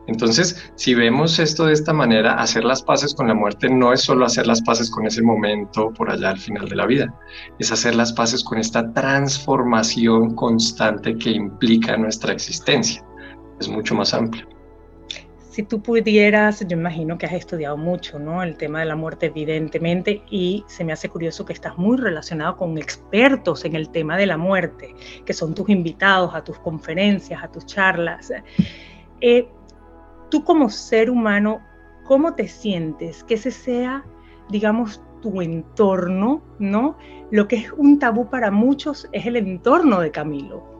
Entonces, 0.06 0.70
si 0.76 0.94
vemos 0.94 1.38
esto 1.38 1.66
de 1.66 1.72
esta 1.72 1.92
manera, 1.92 2.34
hacer 2.34 2.64
las 2.64 2.82
paces 2.82 3.14
con 3.14 3.28
la 3.28 3.34
muerte 3.34 3.68
no 3.68 3.92
es 3.92 4.02
solo 4.02 4.24
hacer 4.24 4.46
las 4.46 4.62
paces 4.62 4.90
con 4.90 5.06
ese 5.06 5.22
momento 5.22 5.92
por 5.92 6.10
allá 6.10 6.30
al 6.30 6.38
final 6.38 6.68
de 6.68 6.76
la 6.76 6.86
vida, 6.86 7.14
es 7.58 7.72
hacer 7.72 7.94
las 7.94 8.12
paces 8.12 8.44
con 8.44 8.58
esta 8.58 8.92
transformación 8.92 10.34
constante 10.34 11.16
que 11.16 11.30
implica 11.30 11.96
nuestra 11.96 12.32
existencia. 12.32 13.04
Es 13.60 13.68
mucho 13.68 13.94
más 13.94 14.12
amplio. 14.14 14.46
Si 15.56 15.62
tú 15.62 15.80
pudieras, 15.80 16.60
yo 16.68 16.76
imagino 16.76 17.16
que 17.16 17.24
has 17.24 17.32
estudiado 17.32 17.78
mucho, 17.78 18.18
¿no? 18.18 18.42
El 18.42 18.58
tema 18.58 18.80
de 18.80 18.84
la 18.84 18.94
muerte, 18.94 19.24
evidentemente, 19.24 20.22
y 20.28 20.62
se 20.66 20.84
me 20.84 20.92
hace 20.92 21.08
curioso 21.08 21.46
que 21.46 21.54
estás 21.54 21.78
muy 21.78 21.96
relacionado 21.96 22.58
con 22.58 22.76
expertos 22.76 23.64
en 23.64 23.74
el 23.74 23.88
tema 23.88 24.18
de 24.18 24.26
la 24.26 24.36
muerte, 24.36 24.94
que 25.24 25.32
son 25.32 25.54
tus 25.54 25.70
invitados 25.70 26.34
a 26.34 26.44
tus 26.44 26.58
conferencias, 26.58 27.42
a 27.42 27.50
tus 27.50 27.64
charlas. 27.64 28.30
Eh, 29.22 29.48
tú 30.30 30.44
como 30.44 30.70
ser 30.70 31.10
humano, 31.10 31.60
¿cómo 32.04 32.34
te 32.34 32.48
sientes? 32.48 33.24
Que 33.24 33.34
ese 33.34 33.50
sea, 33.50 34.04
digamos, 34.48 35.02
tu 35.22 35.40
entorno, 35.40 36.42
¿no? 36.58 36.96
Lo 37.30 37.48
que 37.48 37.56
es 37.56 37.72
un 37.72 37.98
tabú 37.98 38.28
para 38.30 38.50
muchos 38.50 39.08
es 39.12 39.26
el 39.26 39.36
entorno 39.36 40.00
de 40.00 40.10
Camilo. 40.10 40.76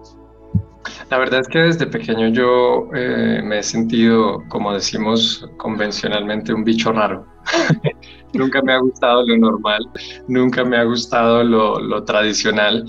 La 1.11 1.19
verdad 1.19 1.41
es 1.41 1.49
que 1.49 1.59
desde 1.59 1.87
pequeño 1.87 2.29
yo 2.29 2.89
eh, 2.95 3.41
me 3.43 3.59
he 3.59 3.63
sentido, 3.63 4.43
como 4.49 4.73
decimos 4.73 5.49
convencionalmente, 5.57 6.53
un 6.53 6.65
bicho 6.65 6.93
raro. 6.93 7.27
nunca 8.33 8.63
me 8.63 8.73
ha 8.73 8.79
gustado 8.79 9.25
lo 9.27 9.37
normal, 9.37 9.81
nunca 10.29 10.65
me 10.65 10.77
ha 10.77 10.85
gustado 10.85 11.43
lo, 11.45 11.79
lo, 11.81 12.05
tradicional, 12.05 12.85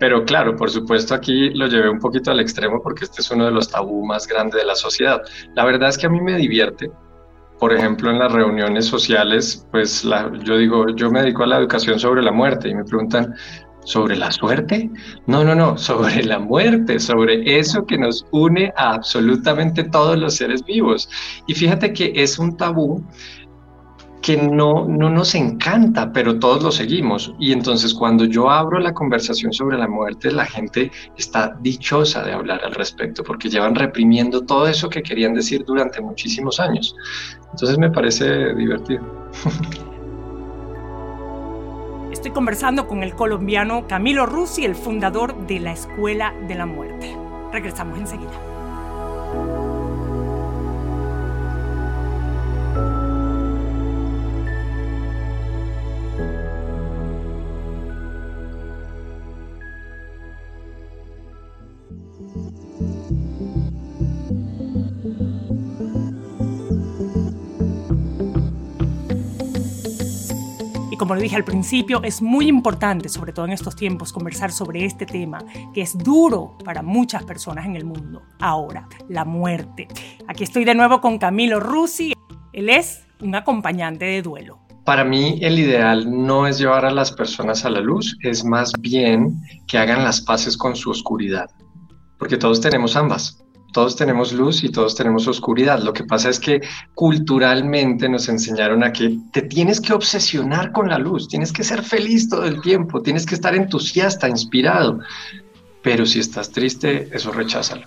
pero 0.00 0.24
claro, 0.24 0.56
por 0.56 0.70
supuesto 0.70 1.14
aquí 1.14 1.50
lo 1.50 1.66
llevé 1.66 1.90
un 1.90 2.00
poquito 2.00 2.30
al 2.30 2.40
extremo 2.40 2.82
porque 2.82 3.04
este 3.04 3.20
es 3.20 3.30
uno 3.30 3.44
de 3.44 3.50
los 3.50 3.70
tabú 3.70 4.04
más 4.04 4.26
grandes 4.26 4.58
de 4.58 4.66
la 4.66 4.74
sociedad. 4.74 5.20
La 5.54 5.64
verdad 5.66 5.90
es 5.90 5.98
que 5.98 6.06
a 6.06 6.10
mí 6.10 6.20
me 6.20 6.36
divierte. 6.36 6.90
Por 7.58 7.74
ejemplo, 7.74 8.10
en 8.10 8.18
las 8.18 8.32
reuniones 8.32 8.86
sociales, 8.86 9.66
pues 9.70 10.02
la, 10.02 10.32
yo 10.42 10.56
digo, 10.56 10.86
yo 10.96 11.10
me 11.10 11.20
dedico 11.20 11.42
a 11.42 11.48
la 11.48 11.58
educación 11.58 12.00
sobre 12.00 12.22
la 12.22 12.32
muerte 12.32 12.70
y 12.70 12.74
me 12.74 12.84
preguntan, 12.84 13.34
¿Sobre 13.84 14.14
la 14.14 14.30
suerte? 14.30 14.90
No, 15.26 15.42
no, 15.42 15.54
no, 15.54 15.78
sobre 15.78 16.22
la 16.22 16.38
muerte, 16.38 17.00
sobre 17.00 17.58
eso 17.58 17.86
que 17.86 17.96
nos 17.96 18.26
une 18.30 18.72
a 18.76 18.92
absolutamente 18.92 19.84
todos 19.84 20.18
los 20.18 20.34
seres 20.34 20.62
vivos. 20.64 21.08
Y 21.46 21.54
fíjate 21.54 21.92
que 21.94 22.12
es 22.14 22.38
un 22.38 22.56
tabú 22.58 23.02
que 24.22 24.36
no, 24.36 24.86
no 24.86 25.08
nos 25.08 25.34
encanta, 25.34 26.12
pero 26.12 26.38
todos 26.38 26.62
lo 26.62 26.70
seguimos. 26.70 27.34
Y 27.38 27.52
entonces 27.52 27.94
cuando 27.94 28.24
yo 28.24 28.50
abro 28.50 28.78
la 28.78 28.92
conversación 28.92 29.52
sobre 29.52 29.78
la 29.78 29.88
muerte, 29.88 30.30
la 30.30 30.44
gente 30.44 30.90
está 31.16 31.56
dichosa 31.60 32.22
de 32.22 32.32
hablar 32.32 32.62
al 32.64 32.74
respecto, 32.74 33.22
porque 33.22 33.48
llevan 33.48 33.74
reprimiendo 33.74 34.42
todo 34.42 34.66
eso 34.66 34.88
que 34.88 35.02
querían 35.02 35.34
decir 35.34 35.64
durante 35.64 36.00
muchísimos 36.00 36.60
años. 36.60 36.94
Entonces 37.50 37.78
me 37.78 37.90
parece 37.90 38.54
divertido. 38.54 39.02
Estoy 42.12 42.32
conversando 42.32 42.86
con 42.86 43.02
el 43.02 43.14
colombiano 43.14 43.86
Camilo 43.86 44.26
Rusi, 44.26 44.64
el 44.66 44.74
fundador 44.74 45.46
de 45.46 45.60
la 45.60 45.72
Escuela 45.72 46.34
de 46.46 46.54
la 46.54 46.66
Muerte. 46.66 47.16
Regresamos 47.50 47.98
enseguida. 47.98 49.79
Como 71.10 71.16
lo 71.16 71.22
dije 71.22 71.34
al 71.34 71.42
principio, 71.42 72.00
es 72.04 72.22
muy 72.22 72.46
importante, 72.46 73.08
sobre 73.08 73.32
todo 73.32 73.44
en 73.44 73.50
estos 73.50 73.74
tiempos, 73.74 74.12
conversar 74.12 74.52
sobre 74.52 74.84
este 74.84 75.06
tema 75.06 75.44
que 75.74 75.80
es 75.80 75.98
duro 75.98 76.56
para 76.64 76.82
muchas 76.82 77.24
personas 77.24 77.66
en 77.66 77.74
el 77.74 77.84
mundo. 77.84 78.22
Ahora, 78.38 78.88
la 79.08 79.24
muerte. 79.24 79.88
Aquí 80.28 80.44
estoy 80.44 80.64
de 80.64 80.72
nuevo 80.72 81.00
con 81.00 81.18
Camilo 81.18 81.58
Rusi. 81.58 82.12
Él 82.52 82.68
es 82.68 83.08
un 83.20 83.34
acompañante 83.34 84.04
de 84.04 84.22
duelo. 84.22 84.60
Para 84.84 85.02
mí 85.02 85.40
el 85.42 85.58
ideal 85.58 86.06
no 86.08 86.46
es 86.46 86.60
llevar 86.60 86.84
a 86.84 86.92
las 86.92 87.10
personas 87.10 87.64
a 87.64 87.70
la 87.70 87.80
luz, 87.80 88.16
es 88.22 88.44
más 88.44 88.72
bien 88.78 89.34
que 89.66 89.78
hagan 89.78 90.04
las 90.04 90.20
paces 90.20 90.56
con 90.56 90.76
su 90.76 90.90
oscuridad, 90.90 91.50
porque 92.20 92.36
todos 92.36 92.60
tenemos 92.60 92.94
ambas 92.94 93.42
todos 93.72 93.96
tenemos 93.96 94.32
luz 94.32 94.64
y 94.64 94.70
todos 94.70 94.94
tenemos 94.94 95.26
oscuridad. 95.26 95.82
Lo 95.82 95.92
que 95.92 96.04
pasa 96.04 96.28
es 96.28 96.38
que 96.40 96.60
culturalmente 96.94 98.08
nos 98.08 98.28
enseñaron 98.28 98.82
a 98.82 98.92
que 98.92 99.18
te 99.32 99.42
tienes 99.42 99.80
que 99.80 99.92
obsesionar 99.92 100.72
con 100.72 100.88
la 100.88 100.98
luz, 100.98 101.28
tienes 101.28 101.52
que 101.52 101.64
ser 101.64 101.82
feliz 101.82 102.28
todo 102.28 102.44
el 102.44 102.60
tiempo, 102.60 103.02
tienes 103.02 103.26
que 103.26 103.34
estar 103.34 103.54
entusiasta, 103.54 104.28
inspirado. 104.28 105.00
Pero 105.82 106.04
si 106.06 106.18
estás 106.20 106.50
triste, 106.50 107.08
eso 107.12 107.32
recházalo. 107.32 107.86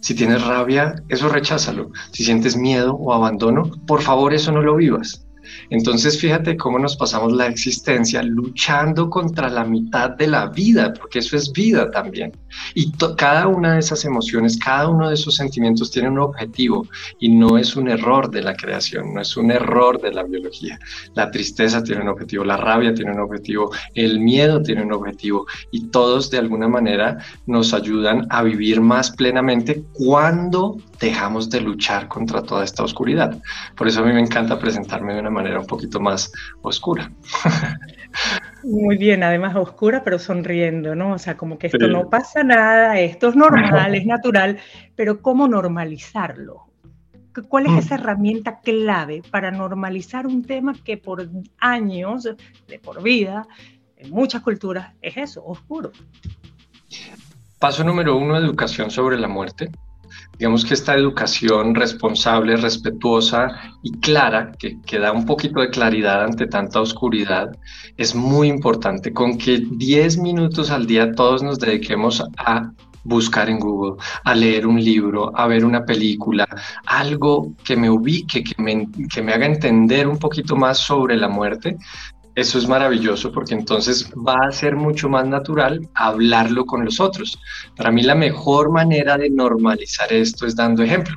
Si 0.00 0.14
tienes 0.14 0.42
rabia, 0.42 0.94
eso 1.08 1.28
recházalo. 1.28 1.90
Si 2.12 2.24
sientes 2.24 2.56
miedo 2.56 2.94
o 2.94 3.12
abandono, 3.12 3.70
por 3.86 4.02
favor, 4.02 4.32
eso 4.32 4.50
no 4.52 4.62
lo 4.62 4.76
vivas. 4.76 5.23
Entonces, 5.70 6.20
fíjate 6.20 6.56
cómo 6.56 6.78
nos 6.78 6.96
pasamos 6.96 7.32
la 7.32 7.46
existencia 7.46 8.22
luchando 8.22 9.10
contra 9.10 9.48
la 9.48 9.64
mitad 9.64 10.10
de 10.10 10.26
la 10.26 10.46
vida, 10.46 10.92
porque 10.94 11.20
eso 11.20 11.36
es 11.36 11.52
vida 11.52 11.90
también. 11.90 12.32
Y 12.74 12.92
cada 13.16 13.48
una 13.48 13.74
de 13.74 13.80
esas 13.80 14.04
emociones, 14.04 14.58
cada 14.58 14.88
uno 14.88 15.08
de 15.08 15.14
esos 15.14 15.34
sentimientos 15.34 15.90
tiene 15.90 16.08
un 16.08 16.18
objetivo 16.18 16.86
y 17.18 17.28
no 17.28 17.58
es 17.58 17.76
un 17.76 17.88
error 17.88 18.30
de 18.30 18.42
la 18.42 18.54
creación, 18.54 19.14
no 19.14 19.20
es 19.20 19.36
un 19.36 19.50
error 19.50 20.00
de 20.00 20.12
la 20.12 20.22
biología. 20.22 20.78
La 21.14 21.30
tristeza 21.30 21.82
tiene 21.82 22.02
un 22.02 22.08
objetivo, 22.08 22.44
la 22.44 22.56
rabia 22.56 22.94
tiene 22.94 23.12
un 23.12 23.20
objetivo, 23.20 23.70
el 23.94 24.20
miedo 24.20 24.62
tiene 24.62 24.82
un 24.82 24.92
objetivo 24.92 25.46
y 25.70 25.88
todos 25.88 26.30
de 26.30 26.38
alguna 26.38 26.68
manera 26.68 27.18
nos 27.46 27.74
ayudan 27.74 28.26
a 28.30 28.42
vivir 28.42 28.80
más 28.80 29.10
plenamente 29.10 29.84
cuando 29.92 30.76
dejamos 31.00 31.50
de 31.50 31.60
luchar 31.60 32.08
contra 32.08 32.42
toda 32.42 32.64
esta 32.64 32.82
oscuridad. 32.82 33.40
Por 33.76 33.88
eso 33.88 34.00
a 34.00 34.06
mí 34.06 34.12
me 34.12 34.20
encanta 34.20 34.58
presentarme 34.58 35.14
de 35.14 35.20
una 35.20 35.30
manera 35.30 35.60
un 35.60 35.66
poquito 35.66 36.00
más 36.00 36.32
oscura. 36.62 37.10
Muy 38.62 38.96
bien, 38.96 39.22
además 39.22 39.54
oscura, 39.56 40.02
pero 40.02 40.18
sonriendo, 40.18 40.94
¿no? 40.94 41.12
O 41.12 41.18
sea, 41.18 41.36
como 41.36 41.58
que 41.58 41.66
esto 41.66 41.86
no 41.86 42.08
pasa 42.08 42.42
nada, 42.42 42.98
esto 42.98 43.28
es 43.28 43.36
normal, 43.36 43.94
es 43.94 44.06
natural, 44.06 44.58
pero 44.94 45.20
¿cómo 45.20 45.46
normalizarlo? 45.48 46.66
¿Cuál 47.48 47.66
es 47.66 47.72
mm. 47.72 47.78
esa 47.78 47.94
herramienta 47.96 48.60
clave 48.60 49.22
para 49.30 49.50
normalizar 49.50 50.26
un 50.26 50.44
tema 50.44 50.72
que 50.84 50.96
por 50.96 51.28
años, 51.58 52.24
de 52.24 52.78
por 52.78 53.02
vida, 53.02 53.46
en 53.96 54.10
muchas 54.10 54.40
culturas, 54.40 54.94
es 55.02 55.16
eso, 55.16 55.44
oscuro? 55.44 55.90
Paso 57.58 57.82
número 57.82 58.16
uno, 58.16 58.36
educación 58.36 58.90
sobre 58.90 59.18
la 59.18 59.28
muerte. 59.28 59.70
Digamos 60.38 60.64
que 60.64 60.74
esta 60.74 60.94
educación 60.94 61.74
responsable, 61.74 62.56
respetuosa 62.56 63.48
y 63.82 63.92
clara, 63.98 64.52
que, 64.58 64.80
que, 64.82 64.98
da 64.98 65.12
un 65.12 65.26
poquito 65.26 65.60
de 65.60 65.70
claridad 65.70 66.24
ante 66.24 66.46
tanta 66.46 66.80
oscuridad, 66.80 67.50
es 67.96 68.14
muy 68.14 68.48
importante. 68.48 69.12
Con 69.12 69.38
que 69.38 69.62
10 69.70 70.18
minutos 70.18 70.70
al 70.70 70.86
día 70.86 71.12
todos 71.12 71.42
nos 71.42 71.58
dediquemos 71.58 72.22
a 72.36 72.72
buscar 73.04 73.48
en 73.48 73.60
Google, 73.60 74.02
a 74.24 74.34
leer 74.34 74.66
un 74.66 74.82
libro, 74.82 75.30
a 75.36 75.46
ver 75.46 75.64
una 75.64 75.84
película, 75.84 76.48
algo 76.86 77.52
que 77.62 77.76
me 77.76 77.90
ubique, 77.90 78.42
que 78.42 78.60
me, 78.60 78.88
que 79.12 79.22
me 79.22 79.32
haga 79.32 79.46
entender 79.46 80.08
un 80.08 80.18
poquito 80.18 80.56
más 80.56 80.78
sobre 80.78 81.16
la 81.16 81.28
muerte, 81.28 81.76
eso 82.34 82.58
es 82.58 82.66
maravilloso 82.66 83.30
porque 83.30 83.54
entonces 83.54 84.10
va 84.12 84.48
a 84.48 84.52
ser 84.52 84.74
mucho 84.74 85.08
más 85.08 85.26
natural 85.26 85.88
hablarlo 85.94 86.66
con 86.66 86.84
los 86.84 86.98
otros. 86.98 87.38
Para 87.76 87.92
mí 87.92 88.02
la 88.02 88.14
mejor 88.14 88.70
manera 88.70 89.16
de 89.16 89.30
normalizar 89.30 90.12
esto 90.12 90.46
es 90.46 90.56
dando 90.56 90.82
ejemplo. 90.82 91.16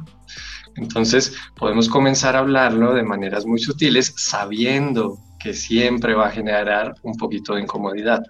Entonces 0.75 1.35
podemos 1.55 1.89
comenzar 1.89 2.35
a 2.35 2.39
hablarlo 2.39 2.93
de 2.93 3.01
maneras 3.01 3.45
muy 3.45 3.57
sutiles 3.59 4.13
sabiendo 4.15 5.17
que 5.39 5.53
siempre 5.53 6.13
va 6.13 6.27
a 6.27 6.31
generar 6.31 6.93
un 7.01 7.15
poquito 7.15 7.55
de 7.55 7.61
incomodidad 7.61 8.21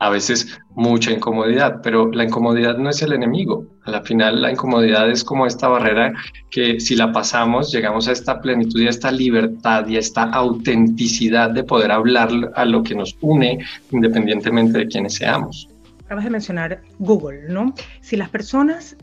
a 0.00 0.08
veces 0.08 0.58
mucha 0.74 1.12
incomodidad, 1.12 1.80
pero 1.82 2.10
la 2.10 2.24
incomodidad 2.24 2.76
no 2.78 2.88
es 2.88 3.02
el 3.02 3.12
enemigo. 3.12 3.66
A 3.84 3.90
la 3.90 4.02
final 4.02 4.40
la 4.40 4.50
incomodidad 4.50 5.10
es 5.10 5.22
como 5.22 5.46
esta 5.46 5.68
barrera 5.68 6.12
que 6.50 6.80
si 6.80 6.96
la 6.96 7.12
pasamos 7.12 7.70
llegamos 7.70 8.08
a 8.08 8.12
esta 8.12 8.40
plenitud 8.40 8.80
y 8.80 8.86
a 8.86 8.90
esta 8.90 9.12
libertad 9.12 9.86
y 9.86 9.96
a 9.96 10.00
esta 10.00 10.24
autenticidad 10.24 11.50
de 11.50 11.64
poder 11.64 11.92
hablar 11.92 12.30
a 12.54 12.64
lo 12.64 12.82
que 12.82 12.94
nos 12.94 13.16
une 13.20 13.58
independientemente 13.90 14.78
de 14.78 14.88
quiénes 14.88 15.14
seamos. 15.14 15.68
Acabas 16.06 16.24
de 16.24 16.30
mencionar 16.30 16.82
Google, 16.98 17.42
¿no? 17.48 17.74
Si 18.00 18.16
las 18.16 18.30
personas 18.30 18.96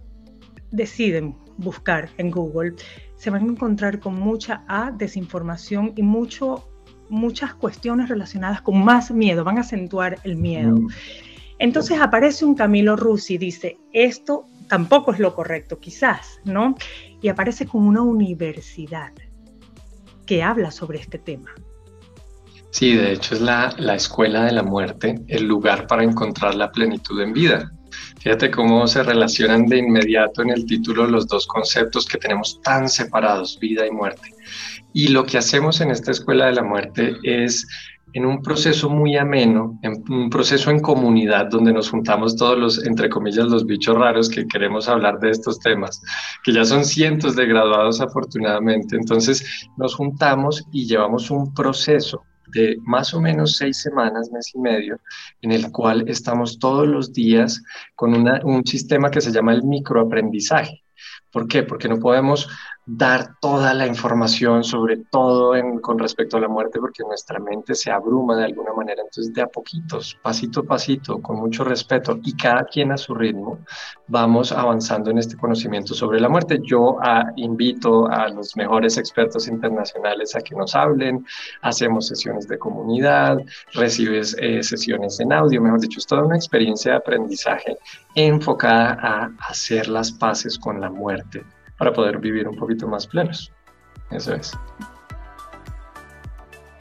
deciden 0.72 1.36
buscar 1.58 2.10
en 2.18 2.32
Google, 2.32 2.74
se 3.16 3.30
van 3.30 3.44
a 3.44 3.52
encontrar 3.52 4.00
con 4.00 4.20
mucha 4.20 4.64
desinformación 4.98 5.94
y 5.96 6.02
mucho 6.02 6.68
muchas 7.10 7.54
cuestiones 7.54 8.10
relacionadas 8.10 8.62
con 8.62 8.84
más 8.84 9.12
miedo, 9.12 9.44
van 9.44 9.58
a 9.58 9.62
acentuar 9.62 10.20
el 10.24 10.36
miedo. 10.36 10.76
Mm. 10.76 10.88
Entonces 11.60 12.00
aparece 12.00 12.46
un 12.46 12.56
Camilo 12.56 12.96
Rusi 12.96 13.36
y 13.36 13.38
dice, 13.38 13.78
esto 13.92 14.46
tampoco 14.68 15.12
es 15.12 15.20
lo 15.20 15.34
correcto, 15.34 15.80
quizás, 15.80 16.40
¿no? 16.44 16.76
Y 17.22 17.30
aparece 17.30 17.66
con 17.66 17.88
una 17.88 18.02
universidad 18.02 19.12
que 20.26 20.44
habla 20.44 20.72
sobre 20.72 21.00
este 21.00 21.18
tema. 21.18 21.50
Sí, 22.70 22.94
de 22.94 23.14
hecho 23.14 23.34
es 23.36 23.42
la, 23.42 23.74
la 23.78 23.96
escuela 23.96 24.44
de 24.44 24.52
la 24.52 24.62
muerte, 24.62 25.16
el 25.28 25.46
lugar 25.46 25.88
para 25.88 26.04
encontrar 26.04 26.54
la 26.54 26.72
plenitud 26.72 27.20
en 27.22 27.34
vida. 27.34 27.72
Fíjate 28.28 28.52
cómo 28.52 28.86
se 28.88 29.04
relacionan 29.04 29.68
de 29.68 29.78
inmediato 29.78 30.42
en 30.42 30.50
el 30.50 30.66
título 30.66 31.08
los 31.08 31.30
dos 31.30 31.48
conceptos 31.48 32.06
que 32.06 32.18
tenemos 32.18 32.60
tan 32.62 32.90
separados, 32.90 33.58
vida 33.58 33.88
y 33.88 33.92
muerte. 33.92 34.34
Y 34.92 35.08
lo 35.08 35.24
que 35.24 35.38
hacemos 35.38 35.80
en 35.80 35.92
esta 35.92 36.12
escuela 36.12 36.48
de 36.48 36.52
la 36.52 36.64
muerte 36.64 37.16
es 37.24 37.66
en 38.12 38.26
un 38.26 38.42
proceso 38.42 38.90
muy 38.90 39.16
ameno, 39.16 39.80
en 39.82 40.04
un 40.10 40.30
proceso 40.30 40.72
en 40.72 40.82
comunidad 40.82 41.46
donde 41.46 41.72
nos 41.72 41.90
juntamos 41.90 42.36
todos 42.36 42.58
los, 42.58 42.86
entre 42.86 43.08
comillas, 43.08 43.48
los 43.48 43.66
bichos 43.66 43.98
raros 43.98 44.28
que 44.28 44.46
queremos 44.46 44.90
hablar 44.90 45.20
de 45.22 45.30
estos 45.30 45.58
temas, 45.62 46.02
que 46.44 46.52
ya 46.52 46.66
son 46.66 46.84
cientos 46.84 47.34
de 47.38 47.46
graduados 47.46 48.02
afortunadamente. 48.02 48.98
Entonces 48.98 49.70
nos 49.78 49.96
juntamos 49.96 50.66
y 50.74 50.86
llevamos 50.86 51.32
un 51.32 51.54
proceso 51.54 52.26
de 52.54 52.78
más 52.82 53.14
o 53.14 53.22
menos 53.22 53.58
seis 53.58 53.78
semanas, 53.82 54.32
mes 54.32 54.54
y 54.54 54.60
medio, 54.60 55.00
en 55.42 55.52
el 55.52 55.72
cual 55.72 56.08
estamos 56.08 56.60
todos 56.60 56.88
los 56.88 57.14
días 57.14 57.64
con 57.96 58.14
un 58.14 58.66
sistema 58.66 59.12
que 59.12 59.22
se 59.22 59.32
llama 59.32 59.54
el 59.54 59.64
microaprendizaje. 59.64 60.84
¿Por 61.32 61.48
qué? 61.48 61.64
Porque 61.64 61.88
no 61.88 62.00
podemos 62.00 62.50
dar 62.90 63.38
toda 63.42 63.74
la 63.74 63.86
información 63.86 64.64
sobre 64.64 64.96
todo 65.12 65.52
con 65.82 66.00
respecto 66.00 66.38
a 66.38 66.40
la 66.40 66.48
muerte 66.48 66.80
porque 66.80 67.04
nuestra 67.04 67.38
mente 67.38 67.76
se 67.76 67.92
abruma 67.92 68.38
de 68.38 68.46
alguna 68.46 68.72
manera. 68.72 69.02
Entonces, 69.02 69.34
de 69.34 69.42
a 69.42 69.48
poquitos, 69.48 70.18
pasito 70.22 70.62
a 70.62 70.64
pasito, 70.64 71.22
con 71.22 71.36
mucho 71.36 71.66
respeto 71.66 72.18
y 72.24 72.34
cada 72.38 72.64
quien 72.64 72.94
a 72.94 72.98
su 72.98 73.14
ritmo, 73.14 73.60
vamos 74.08 74.54
avanzando 74.54 75.12
en 75.12 75.18
este 75.18 75.36
conocimiento 75.36 75.94
sobre 75.94 76.22
la 76.22 76.30
muerte. 76.30 76.60
Yo 76.64 76.98
ah, 77.04 77.26
invito 77.36 78.10
a 78.10 78.30
los 78.30 78.56
mejores 78.56 78.98
expertos 78.98 79.50
internacionales 79.50 80.34
a 80.38 80.40
que 80.40 80.56
nos 80.56 80.74
hablen, 80.74 81.26
hacemos 81.64 82.08
sesiones 82.08 82.48
de 82.48 82.58
comunidad, 82.58 83.38
recibes 83.74 84.34
eh, 84.40 84.64
sesiones 84.64 85.20
en 85.20 85.34
audio, 85.34 85.62
mejor 85.62 85.82
dicho, 85.82 86.00
es 86.00 86.06
toda 86.06 86.24
una 86.24 86.38
experiencia 86.38 86.92
de 86.94 86.98
aprendizaje 87.00 87.78
enfocada 88.16 88.98
a 89.02 89.30
hacer 89.50 89.90
las 89.90 90.10
paces 90.10 90.58
con 90.58 90.80
la 90.80 90.90
muerte 90.90 91.44
para 91.78 91.94
poder 91.94 92.20
vivir 92.20 92.48
un 92.48 92.56
poquito 92.56 92.88
más 92.88 93.08
plenos. 93.08 93.52
Eso 94.12 94.34
es. 94.34 94.58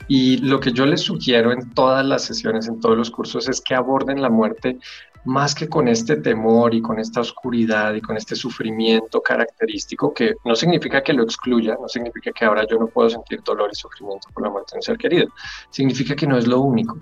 Y 0.08 0.38
lo 0.38 0.60
que 0.60 0.72
yo 0.72 0.86
les 0.86 1.00
sugiero 1.00 1.52
en 1.52 1.70
todas 1.74 2.04
las 2.04 2.22
sesiones, 2.22 2.68
en 2.68 2.80
todos 2.80 2.96
los 2.96 3.10
cursos, 3.10 3.48
es 3.48 3.60
que 3.60 3.74
aborden 3.74 4.22
la 4.22 4.30
muerte 4.30 4.78
más 5.24 5.56
que 5.56 5.68
con 5.68 5.88
este 5.88 6.16
temor 6.16 6.72
y 6.72 6.80
con 6.80 7.00
esta 7.00 7.20
oscuridad 7.20 7.92
y 7.94 8.00
con 8.00 8.16
este 8.16 8.36
sufrimiento 8.36 9.20
característico, 9.20 10.14
que 10.14 10.36
no 10.44 10.54
significa 10.54 11.02
que 11.02 11.12
lo 11.12 11.24
excluya, 11.24 11.76
no 11.80 11.88
significa 11.88 12.30
que 12.30 12.44
ahora 12.44 12.64
yo 12.70 12.78
no 12.78 12.86
puedo 12.86 13.10
sentir 13.10 13.42
dolor 13.42 13.70
y 13.72 13.74
sufrimiento 13.74 14.28
por 14.32 14.44
la 14.44 14.50
muerte 14.50 14.72
de 14.74 14.78
un 14.78 14.82
ser 14.82 14.96
querido, 14.96 15.26
significa 15.70 16.14
que 16.14 16.28
no 16.28 16.38
es 16.38 16.46
lo 16.46 16.60
único. 16.60 16.96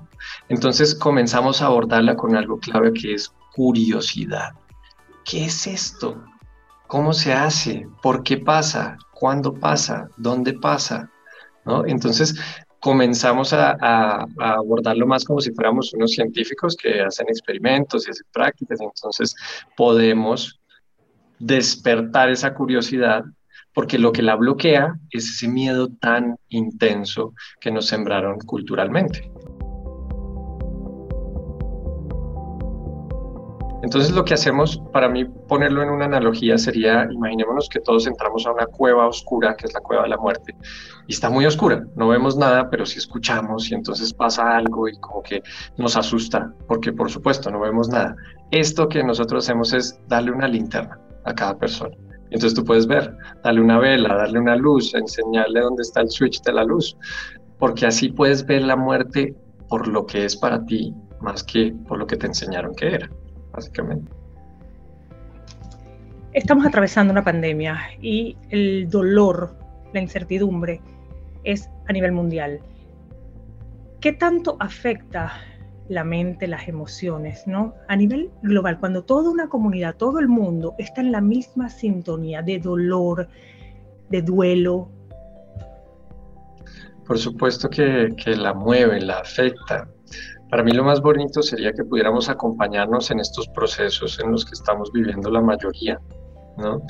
Entonces 0.49 0.95
comenzamos 0.95 1.61
a 1.61 1.67
abordarla 1.67 2.17
con 2.17 2.35
algo 2.35 2.59
clave 2.59 2.95
que 2.95 3.13
es 3.13 3.31
curiosidad. 3.55 4.55
¿Qué 5.27 5.45
es 5.45 5.67
esto? 5.67 6.25
¿Cómo 6.87 7.13
se 7.13 7.33
hace? 7.33 7.87
¿Por 8.03 8.23
qué 8.23 8.39
pasa? 8.39 8.97
¿Cuándo 9.13 9.55
pasa? 9.55 10.09
¿Dónde 10.17 10.53
pasa? 10.55 11.11
¿No? 11.65 11.87
Entonces 11.87 12.35
comenzamos 12.79 13.55
a, 13.55 14.27
abordarlo 14.39 15.07
más 15.07 15.25
como 15.25 15.41
si 15.41 15.51
fuéramos 15.53 15.95
unos 15.95 16.13
científicos 16.13 16.77
que 16.77 17.01
hacen 17.01 17.27
experimentos 17.29 18.07
y 18.07 18.11
hacen 18.11 18.27
prácticas. 18.31 18.79
Entonces 18.81 19.35
podemos 19.77 20.61
despertar 21.39 22.29
esa 22.29 22.55
curiosidad 22.55 23.25
porque 23.73 23.99
lo 23.99 24.13
que 24.13 24.23
la 24.23 24.37
bloquea 24.37 24.95
es 25.11 25.29
ese 25.29 25.49
miedo 25.49 25.89
tan 26.01 26.37
intenso 26.51 27.33
que 27.61 27.71
nos 27.71 27.87
sembraron 27.87 28.39
culturalmente. 28.39 29.31
Entonces 33.85 34.13
lo 34.13 34.25
que 34.25 34.33
hacemos, 34.33 34.81
para 34.95 35.11
mí 35.11 35.27
ponerlo 35.27 35.83
en 35.83 35.91
una 35.91 36.07
analogía 36.07 36.57
sería, 36.57 37.07
imaginémonos 37.13 37.69
que 37.69 37.81
todos 37.81 38.07
entramos 38.07 38.47
a 38.47 38.53
una 38.53 38.65
cueva 38.65 39.07
oscura, 39.07 39.55
que 39.57 39.67
es 39.67 39.75
la 39.75 39.81
cueva 39.81 40.05
de 40.05 40.09
la 40.09 40.17
muerte, 40.17 40.57
y 41.07 41.13
está 41.13 41.29
muy 41.29 41.45
oscura, 41.45 41.85
no 41.95 42.09
vemos 42.09 42.35
nada, 42.35 42.71
pero 42.71 42.87
sí 42.87 42.97
escuchamos 42.97 43.71
y 43.71 43.75
entonces 43.75 44.15
pasa 44.15 44.57
algo 44.57 44.89
y 44.89 44.99
como 45.01 45.23
que 45.23 45.43
nos 45.77 45.99
asusta, 45.99 46.51
porque 46.67 46.95
por 46.95 47.11
supuesto 47.11 47.51
no 47.51 47.61
vemos 47.61 47.91
nada. 47.91 48.17
Esto 48.53 48.89
que 48.89 49.05
nosotros 49.05 49.45
hacemos 49.45 49.75
es 49.75 50.01
darle 50.09 50.33
una 50.33 50.49
linterna 50.49 50.99
a 51.27 51.35
cada 51.35 51.59
persona. 51.59 51.95
Entonces 52.31 52.55
tú 52.55 52.65
puedes 52.65 52.87
ver, 52.87 53.15
darle 53.43 53.61
una 53.61 53.79
vela, 53.79 54.17
darle 54.17 54.39
una 54.39 54.57
luz, 54.57 54.95
enseñarle 54.95 55.61
dónde 55.61 55.83
está 55.83 56.01
el 56.01 56.09
switch 56.09 56.41
de 56.41 56.55
la 56.55 56.65
luz, 56.65 56.97
porque 57.59 57.85
así 57.85 58.09
puedes 58.09 58.47
ver 58.47 58.63
la 58.63 58.77
muerte 58.77 59.37
por 59.69 59.87
lo 59.89 60.07
que 60.07 60.25
es 60.25 60.35
para 60.35 60.65
ti, 60.65 60.95
más 61.21 61.45
que 61.45 61.75
por 61.87 61.99
lo 61.99 62.07
que 62.07 62.17
te 62.17 62.29
enseñaron 62.29 62.75
que 62.75 62.95
era 62.95 63.11
básicamente. 63.55 64.11
Estamos 66.33 66.67
atravesando 66.67 67.13
una 67.13 67.23
pandemia 67.23 67.79
y 68.01 68.37
el 68.51 68.89
dolor, 68.91 69.57
la 69.93 70.01
incertidumbre 70.01 70.81
es 71.45 71.71
a 71.87 71.93
nivel 71.93 72.13
mundial. 72.13 72.61
¿Qué 74.01 74.13
tanto 74.13 74.57
afecta 74.59 75.33
la 75.89 76.03
mente, 76.03 76.47
las 76.47 76.67
emociones, 76.67 77.47
¿no? 77.47 77.75
A 77.89 77.97
nivel 77.97 78.31
global, 78.43 78.81
cuando 78.81 79.05
toda 79.05 79.31
una 79.31 79.49
comunidad, 79.49 79.97
todo 79.97 80.19
el 80.19 80.29
mundo 80.29 80.75
está 80.79 81.03
en 81.03 81.13
la 81.13 81.21
misma 81.21 81.69
sintonía 81.69 82.43
de 82.43 82.59
dolor, 82.59 83.29
de 84.09 84.23
duelo. 84.23 84.89
Por 87.07 87.19
supuesto 87.19 87.69
que, 87.69 88.15
que 88.17 88.35
la 88.35 88.55
mueve, 88.55 89.01
la 89.01 89.19
afecta. 89.19 89.89
Para 90.55 90.63
mí 90.63 90.71
lo 90.71 90.85
más 90.85 91.01
bonito 91.01 91.43
sería 91.43 91.73
que 91.73 91.83
pudiéramos 91.83 92.29
acompañarnos 92.29 93.11
en 93.11 93.19
estos 93.19 93.49
procesos 93.49 94.21
en 94.21 94.31
los 94.31 94.45
que 94.45 94.53
estamos 94.53 94.93
viviendo 94.93 95.29
la 95.29 95.41
mayoría. 95.41 96.01
¿no? 96.57 96.81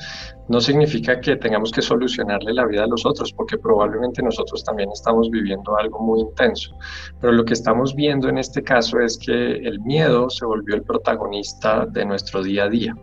no 0.47 0.61
significa 0.61 1.19
que 1.19 1.35
tengamos 1.37 1.71
que 1.71 1.81
solucionarle 1.81 2.53
la 2.53 2.67
vida 2.67 2.83
a 2.83 2.87
los 2.87 3.03
otros, 3.07 3.33
porque 3.33 3.57
probablemente 3.57 4.21
nosotros 4.21 4.63
también 4.63 4.91
estamos 4.91 5.31
viviendo 5.31 5.75
algo 5.79 5.99
muy 5.99 6.19
intenso. 6.19 6.77
Pero 7.19 7.33
lo 7.33 7.43
que 7.43 7.53
estamos 7.53 7.95
viendo 7.95 8.29
en 8.29 8.37
este 8.37 8.61
caso 8.61 8.99
es 8.99 9.17
que 9.17 9.53
el 9.53 9.79
miedo 9.79 10.29
se 10.29 10.45
volvió 10.45 10.75
el 10.75 10.83
protagonista 10.83 11.87
de 11.87 12.05
nuestro 12.05 12.43
día 12.43 12.65
a 12.65 12.69
día 12.69 12.95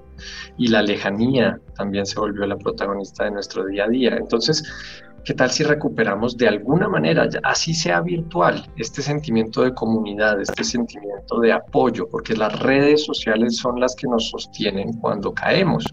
y 0.57 0.69
la 0.69 0.83
lejanía 0.83 1.59
también 1.77 2.07
se 2.07 2.21
volvió 2.21 2.47
la 2.47 2.57
protagonista 2.57 3.25
de 3.25 3.33
nuestro 3.33 3.67
día 3.67 3.87
a 3.87 3.89
día. 3.89 4.17
Entonces, 4.17 4.63
¿Qué 5.25 5.35
tal 5.35 5.53
si 5.53 5.63
recuperamos 5.63 6.37
de 6.37 6.49
alguna 6.49 6.89
manera, 6.89 7.29
así 7.45 7.75
sea 7.75 8.01
virtual, 8.01 8.69
este 8.77 9.03
sentimiento 9.03 9.63
de 9.63 9.73
comunidad, 9.73 10.41
este 10.41 10.65
sentimiento 10.65 11.39
de 11.39 11.53
apoyo? 11.53 12.09
Porque 12.09 12.35
las 12.35 12.59
redes 12.59 13.05
sociales 13.05 13.57
son 13.59 13.79
las 13.79 13.95
que 13.95 14.09
nos 14.09 14.31
sostienen 14.31 14.95
cuando 14.95 15.33
caemos. 15.33 15.85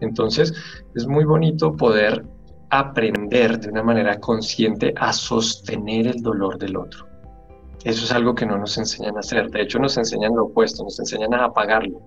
Entonces, 0.00 0.54
es 0.94 1.08
muy 1.08 1.24
bonito 1.24 1.72
poder 1.72 2.24
aprender 2.70 3.58
de 3.58 3.70
una 3.70 3.82
manera 3.82 4.20
consciente 4.20 4.94
a 4.96 5.12
sostener 5.12 6.06
el 6.06 6.22
dolor 6.22 6.56
del 6.56 6.76
otro. 6.76 7.08
Eso 7.82 8.04
es 8.04 8.12
algo 8.12 8.36
que 8.36 8.46
no 8.46 8.58
nos 8.58 8.78
enseñan 8.78 9.16
a 9.16 9.20
hacer. 9.20 9.50
De 9.50 9.62
hecho, 9.62 9.80
nos 9.80 9.96
enseñan 9.96 10.36
lo 10.36 10.44
opuesto, 10.44 10.84
nos 10.84 11.00
enseñan 11.00 11.34
a 11.34 11.46
apagarlo. 11.46 12.00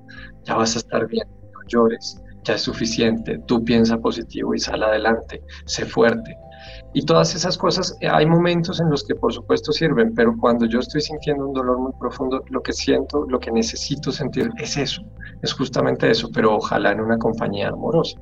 Ya 0.46 0.56
vas 0.56 0.76
a 0.76 0.80
estar 0.80 1.06
bien, 1.08 1.28
no 1.28 1.60
llores, 1.68 2.22
ya 2.46 2.56
es 2.56 2.62
suficiente. 2.62 3.40
Tú 3.46 3.62
piensa 3.66 3.98
positivo 3.98 4.56
y 4.56 4.60
sal 4.60 4.84
adelante, 4.84 5.42
sé 5.66 5.86
fuerte. 5.86 6.38
Y 6.94 7.06
todas 7.06 7.36
esas 7.36 7.58
cosas, 7.58 7.96
eh, 8.02 8.08
hay 8.10 8.26
momentos 8.26 8.80
en 8.82 8.90
los 8.90 9.04
que 9.04 9.16
por 9.16 9.34
supuesto 9.34 9.72
sirven, 9.72 10.14
pero 10.14 10.36
cuando 10.38 10.66
yo 10.66 10.80
estoy 10.80 11.02
sintiendo 11.02 11.48
un 11.48 11.54
dolor 11.54 11.80
muy 11.80 11.94
profundo, 12.00 12.44
lo 12.50 12.62
que 12.62 12.74
siento, 12.74 13.26
lo 13.30 13.40
que 13.40 13.52
necesito 13.52 14.12
sentir 14.12 14.50
es 14.58 14.76
eso, 14.78 15.02
es 15.42 15.54
justamente 15.54 16.10
eso, 16.10 16.30
pero 16.34 16.56
ojalá 16.56 16.92
en 16.92 17.02
una 17.02 17.18
compañía 17.18 17.70
amorosa. 17.70 18.20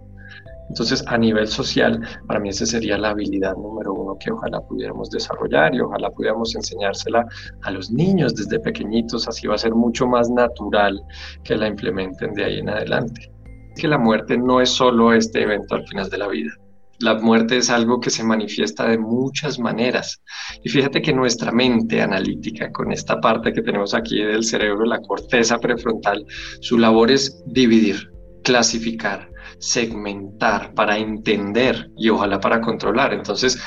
Entonces, 0.70 1.04
a 1.08 1.18
nivel 1.18 1.48
social, 1.48 2.00
para 2.28 2.40
mí 2.40 2.50
esa 2.50 2.64
sería 2.64 2.96
la 3.00 3.10
habilidad 3.10 3.56
número 3.56 3.92
uno 3.92 4.16
que 4.20 4.32
ojalá 4.32 4.62
pudiéramos 4.62 5.10
desarrollar 5.10 5.74
y 5.74 5.82
ojalá 5.82 6.12
pudiéramos 6.12 6.56
enseñársela 6.56 7.26
a 7.64 7.72
los 7.72 7.90
niños 7.90 8.36
desde 8.36 8.60
pequeñitos, 8.60 9.28
así 9.28 9.48
va 9.48 9.56
a 9.56 9.58
ser 9.58 9.74
mucho 9.74 10.06
más 10.06 10.30
natural 10.30 11.02
que 11.44 11.56
la 11.56 11.68
implementen 11.68 12.36
de 12.36 12.46
ahí 12.46 12.60
en 12.60 12.70
adelante. 12.70 13.32
Que 13.76 13.88
la 13.88 13.98
muerte 13.98 14.38
no 14.38 14.62
es 14.62 14.70
solo 14.70 15.12
este 15.12 15.42
evento 15.42 15.74
al 15.74 15.88
final 15.88 16.08
de 16.08 16.18
la 16.20 16.28
vida 16.28 16.52
la 17.00 17.16
muerte 17.16 17.58
es 17.58 17.70
algo 17.70 18.00
que 18.00 18.10
se 18.10 18.24
manifiesta 18.24 18.88
de 18.88 18.98
muchas 18.98 19.60
maneras. 19.60 20.22
Y 20.64 20.70
fíjate 20.70 21.02
que 21.02 21.14
nuestra 21.14 21.52
mente 21.52 22.02
analítica, 22.02 22.72
con 22.72 22.92
esta 22.92 23.20
parte 23.20 23.54
que 23.54 23.62
tenemos 23.62 23.94
aquí 23.94 24.22
del 24.22 24.44
cerebro, 24.44 24.86
la 24.86 25.02
corteza 25.02 25.60
prefrontal, 25.60 26.26
su 26.60 26.78
labor 26.78 27.12
es 27.12 27.42
dividir, 27.48 28.12
clasificar, 28.44 29.30
segmentar 29.60 30.74
para 30.74 30.98
entender 30.98 31.90
y 31.98 32.10
ojalá 32.10 32.40
para 32.40 32.62
controlar. 32.62 33.14
Entonces, 33.14 33.62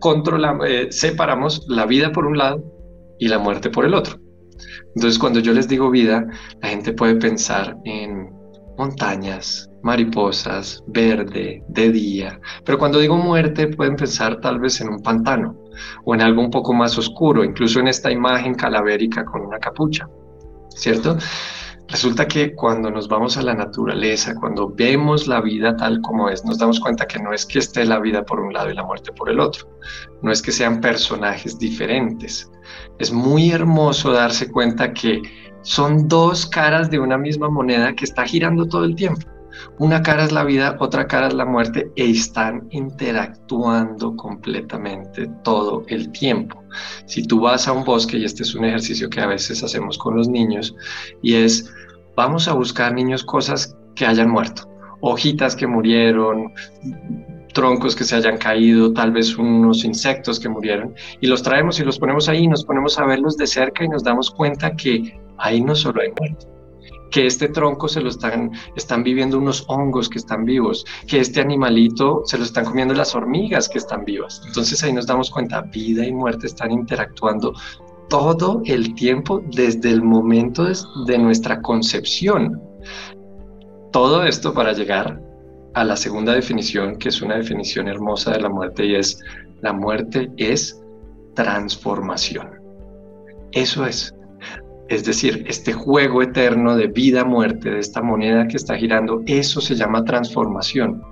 controlamos, 0.00 0.66
eh, 0.68 0.88
separamos 0.90 1.64
la 1.68 1.86
vida 1.86 2.10
por 2.10 2.26
un 2.26 2.36
lado 2.36 2.64
y 3.18 3.28
la 3.28 3.38
muerte 3.38 3.70
por 3.70 3.84
el 3.84 3.94
otro. 3.94 4.18
Entonces, 4.94 5.18
cuando 5.18 5.40
yo 5.40 5.52
les 5.52 5.68
digo 5.68 5.90
vida, 5.90 6.26
la 6.60 6.68
gente 6.68 6.92
puede 6.92 7.14
pensar 7.16 7.76
en 7.84 8.30
montañas, 8.76 9.68
mariposas, 9.82 10.82
verde, 10.86 11.62
de 11.68 11.90
día. 11.90 12.40
Pero 12.64 12.78
cuando 12.78 12.98
digo 12.98 13.16
muerte 13.16 13.68
pueden 13.68 13.96
pensar 13.96 14.40
tal 14.40 14.60
vez 14.60 14.80
en 14.80 14.88
un 14.88 15.02
pantano 15.02 15.56
o 16.04 16.14
en 16.14 16.20
algo 16.20 16.40
un 16.40 16.50
poco 16.50 16.72
más 16.72 16.96
oscuro, 16.98 17.44
incluso 17.44 17.80
en 17.80 17.88
esta 17.88 18.10
imagen 18.10 18.54
calavérica 18.54 19.24
con 19.24 19.42
una 19.42 19.58
capucha, 19.58 20.08
¿cierto? 20.70 21.16
Resulta 21.88 22.26
que 22.26 22.54
cuando 22.54 22.90
nos 22.90 23.06
vamos 23.06 23.36
a 23.36 23.42
la 23.42 23.54
naturaleza, 23.54 24.34
cuando 24.34 24.70
vemos 24.70 25.26
la 25.26 25.42
vida 25.42 25.76
tal 25.76 26.00
como 26.00 26.30
es, 26.30 26.42
nos 26.44 26.58
damos 26.58 26.80
cuenta 26.80 27.06
que 27.06 27.18
no 27.18 27.34
es 27.34 27.44
que 27.44 27.58
esté 27.58 27.84
la 27.84 28.00
vida 28.00 28.24
por 28.24 28.40
un 28.40 28.52
lado 28.52 28.70
y 28.70 28.74
la 28.74 28.84
muerte 28.84 29.12
por 29.12 29.28
el 29.28 29.40
otro, 29.40 29.68
no 30.22 30.32
es 30.32 30.40
que 30.40 30.52
sean 30.52 30.80
personajes 30.80 31.58
diferentes. 31.58 32.50
Es 32.98 33.12
muy 33.12 33.50
hermoso 33.50 34.12
darse 34.12 34.50
cuenta 34.50 34.94
que 34.94 35.20
son 35.60 36.08
dos 36.08 36.46
caras 36.46 36.90
de 36.90 36.98
una 36.98 37.18
misma 37.18 37.50
moneda 37.50 37.94
que 37.94 38.04
está 38.04 38.24
girando 38.24 38.66
todo 38.66 38.84
el 38.84 38.94
tiempo. 38.94 39.26
Una 39.78 40.02
cara 40.02 40.24
es 40.24 40.32
la 40.32 40.44
vida, 40.44 40.76
otra 40.80 41.06
cara 41.06 41.28
es 41.28 41.34
la 41.34 41.44
muerte 41.44 41.90
e 41.96 42.10
están 42.10 42.66
interactuando 42.70 44.16
completamente 44.16 45.28
todo 45.42 45.84
el 45.88 46.10
tiempo. 46.12 46.62
Si 47.06 47.26
tú 47.26 47.40
vas 47.40 47.68
a 47.68 47.72
un 47.72 47.84
bosque, 47.84 48.18
y 48.18 48.24
este 48.24 48.42
es 48.42 48.54
un 48.54 48.64
ejercicio 48.64 49.10
que 49.10 49.20
a 49.20 49.26
veces 49.26 49.62
hacemos 49.62 49.98
con 49.98 50.16
los 50.16 50.28
niños, 50.28 50.74
y 51.22 51.34
es, 51.34 51.72
vamos 52.16 52.48
a 52.48 52.54
buscar 52.54 52.94
niños 52.94 53.24
cosas 53.24 53.76
que 53.94 54.06
hayan 54.06 54.30
muerto, 54.30 54.68
hojitas 55.00 55.56
que 55.56 55.66
murieron, 55.66 56.52
troncos 57.52 57.94
que 57.94 58.04
se 58.04 58.16
hayan 58.16 58.38
caído, 58.38 58.92
tal 58.92 59.12
vez 59.12 59.36
unos 59.36 59.84
insectos 59.84 60.40
que 60.40 60.48
murieron, 60.48 60.94
y 61.20 61.26
los 61.26 61.42
traemos 61.42 61.78
y 61.80 61.84
los 61.84 61.98
ponemos 61.98 62.28
ahí, 62.28 62.48
nos 62.48 62.64
ponemos 62.64 62.98
a 62.98 63.06
verlos 63.06 63.36
de 63.36 63.46
cerca 63.46 63.84
y 63.84 63.88
nos 63.88 64.02
damos 64.02 64.30
cuenta 64.30 64.74
que 64.74 65.20
ahí 65.38 65.60
no 65.60 65.74
solo 65.74 66.00
hay 66.00 66.12
muertos, 66.18 66.48
que 67.12 67.26
este 67.26 67.48
tronco 67.48 67.88
se 67.88 68.00
lo 68.00 68.08
están, 68.08 68.50
están 68.74 69.04
viviendo 69.04 69.38
unos 69.38 69.64
hongos 69.68 70.08
que 70.08 70.18
están 70.18 70.44
vivos, 70.44 70.84
que 71.06 71.20
este 71.20 71.40
animalito 71.40 72.22
se 72.24 72.38
lo 72.38 72.44
están 72.44 72.64
comiendo 72.64 72.94
las 72.94 73.14
hormigas 73.14 73.68
que 73.68 73.78
están 73.78 74.04
vivas. 74.04 74.42
Entonces 74.46 74.82
ahí 74.82 74.92
nos 74.92 75.06
damos 75.06 75.30
cuenta, 75.30 75.60
vida 75.60 76.04
y 76.04 76.12
muerte 76.12 76.46
están 76.46 76.72
interactuando 76.72 77.52
todo 78.08 78.62
el 78.64 78.94
tiempo 78.94 79.42
desde 79.54 79.90
el 79.90 80.02
momento 80.02 80.66
de 81.06 81.18
nuestra 81.18 81.60
concepción. 81.60 82.60
Todo 83.92 84.24
esto 84.24 84.54
para 84.54 84.72
llegar 84.72 85.20
a 85.74 85.84
la 85.84 85.96
segunda 85.96 86.32
definición, 86.32 86.96
que 86.96 87.10
es 87.10 87.22
una 87.22 87.36
definición 87.36 87.88
hermosa 87.88 88.32
de 88.32 88.40
la 88.40 88.48
muerte, 88.48 88.86
y 88.86 88.94
es, 88.94 89.18
la 89.60 89.72
muerte 89.72 90.30
es 90.36 90.80
transformación. 91.34 92.50
Eso 93.52 93.86
es, 93.86 94.14
es 94.92 95.06
decir, 95.06 95.42
este 95.48 95.72
juego 95.72 96.20
eterno 96.20 96.76
de 96.76 96.86
vida-muerte, 96.86 97.70
de 97.70 97.78
esta 97.78 98.02
moneda 98.02 98.46
que 98.46 98.58
está 98.58 98.76
girando, 98.76 99.22
eso 99.24 99.58
se 99.62 99.74
llama 99.74 100.04
transformación. 100.04 101.02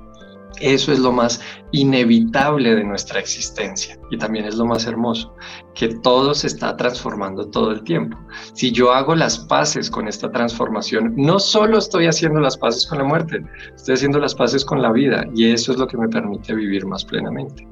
Eso 0.61 0.93
es 0.93 0.99
lo 0.99 1.13
más 1.13 1.41
inevitable 1.73 2.75
de 2.75 2.85
nuestra 2.85 3.21
existencia 3.21 3.99
y 4.11 4.19
también 4.19 4.45
es 4.45 4.57
lo 4.57 4.67
más 4.67 4.87
hermoso, 4.87 5.35
que 5.75 5.89
todo 6.03 6.35
se 6.35 6.49
está 6.49 6.77
transformando 6.77 7.49
todo 7.49 7.71
el 7.71 7.83
tiempo. 7.83 8.19
Si 8.53 8.71
yo 8.71 8.93
hago 8.93 9.15
las 9.15 9.39
paces 9.39 9.91
con 9.91 10.09
esta 10.09 10.31
transformación, 10.31 11.15
no 11.17 11.39
solo 11.39 11.79
estoy 11.79 12.07
haciendo 12.07 12.41
las 12.41 12.59
paces 12.59 12.87
con 12.87 12.99
la 12.99 13.05
muerte, 13.05 13.43
estoy 13.75 13.95
haciendo 13.95 14.19
las 14.19 14.35
paces 14.35 14.63
con 14.63 14.83
la 14.83 14.93
vida 14.93 15.25
y 15.35 15.51
eso 15.51 15.73
es 15.73 15.79
lo 15.79 15.87
que 15.87 15.97
me 15.97 16.09
permite 16.09 16.55
vivir 16.55 16.85
más 16.85 17.03
plenamente. 17.03 17.67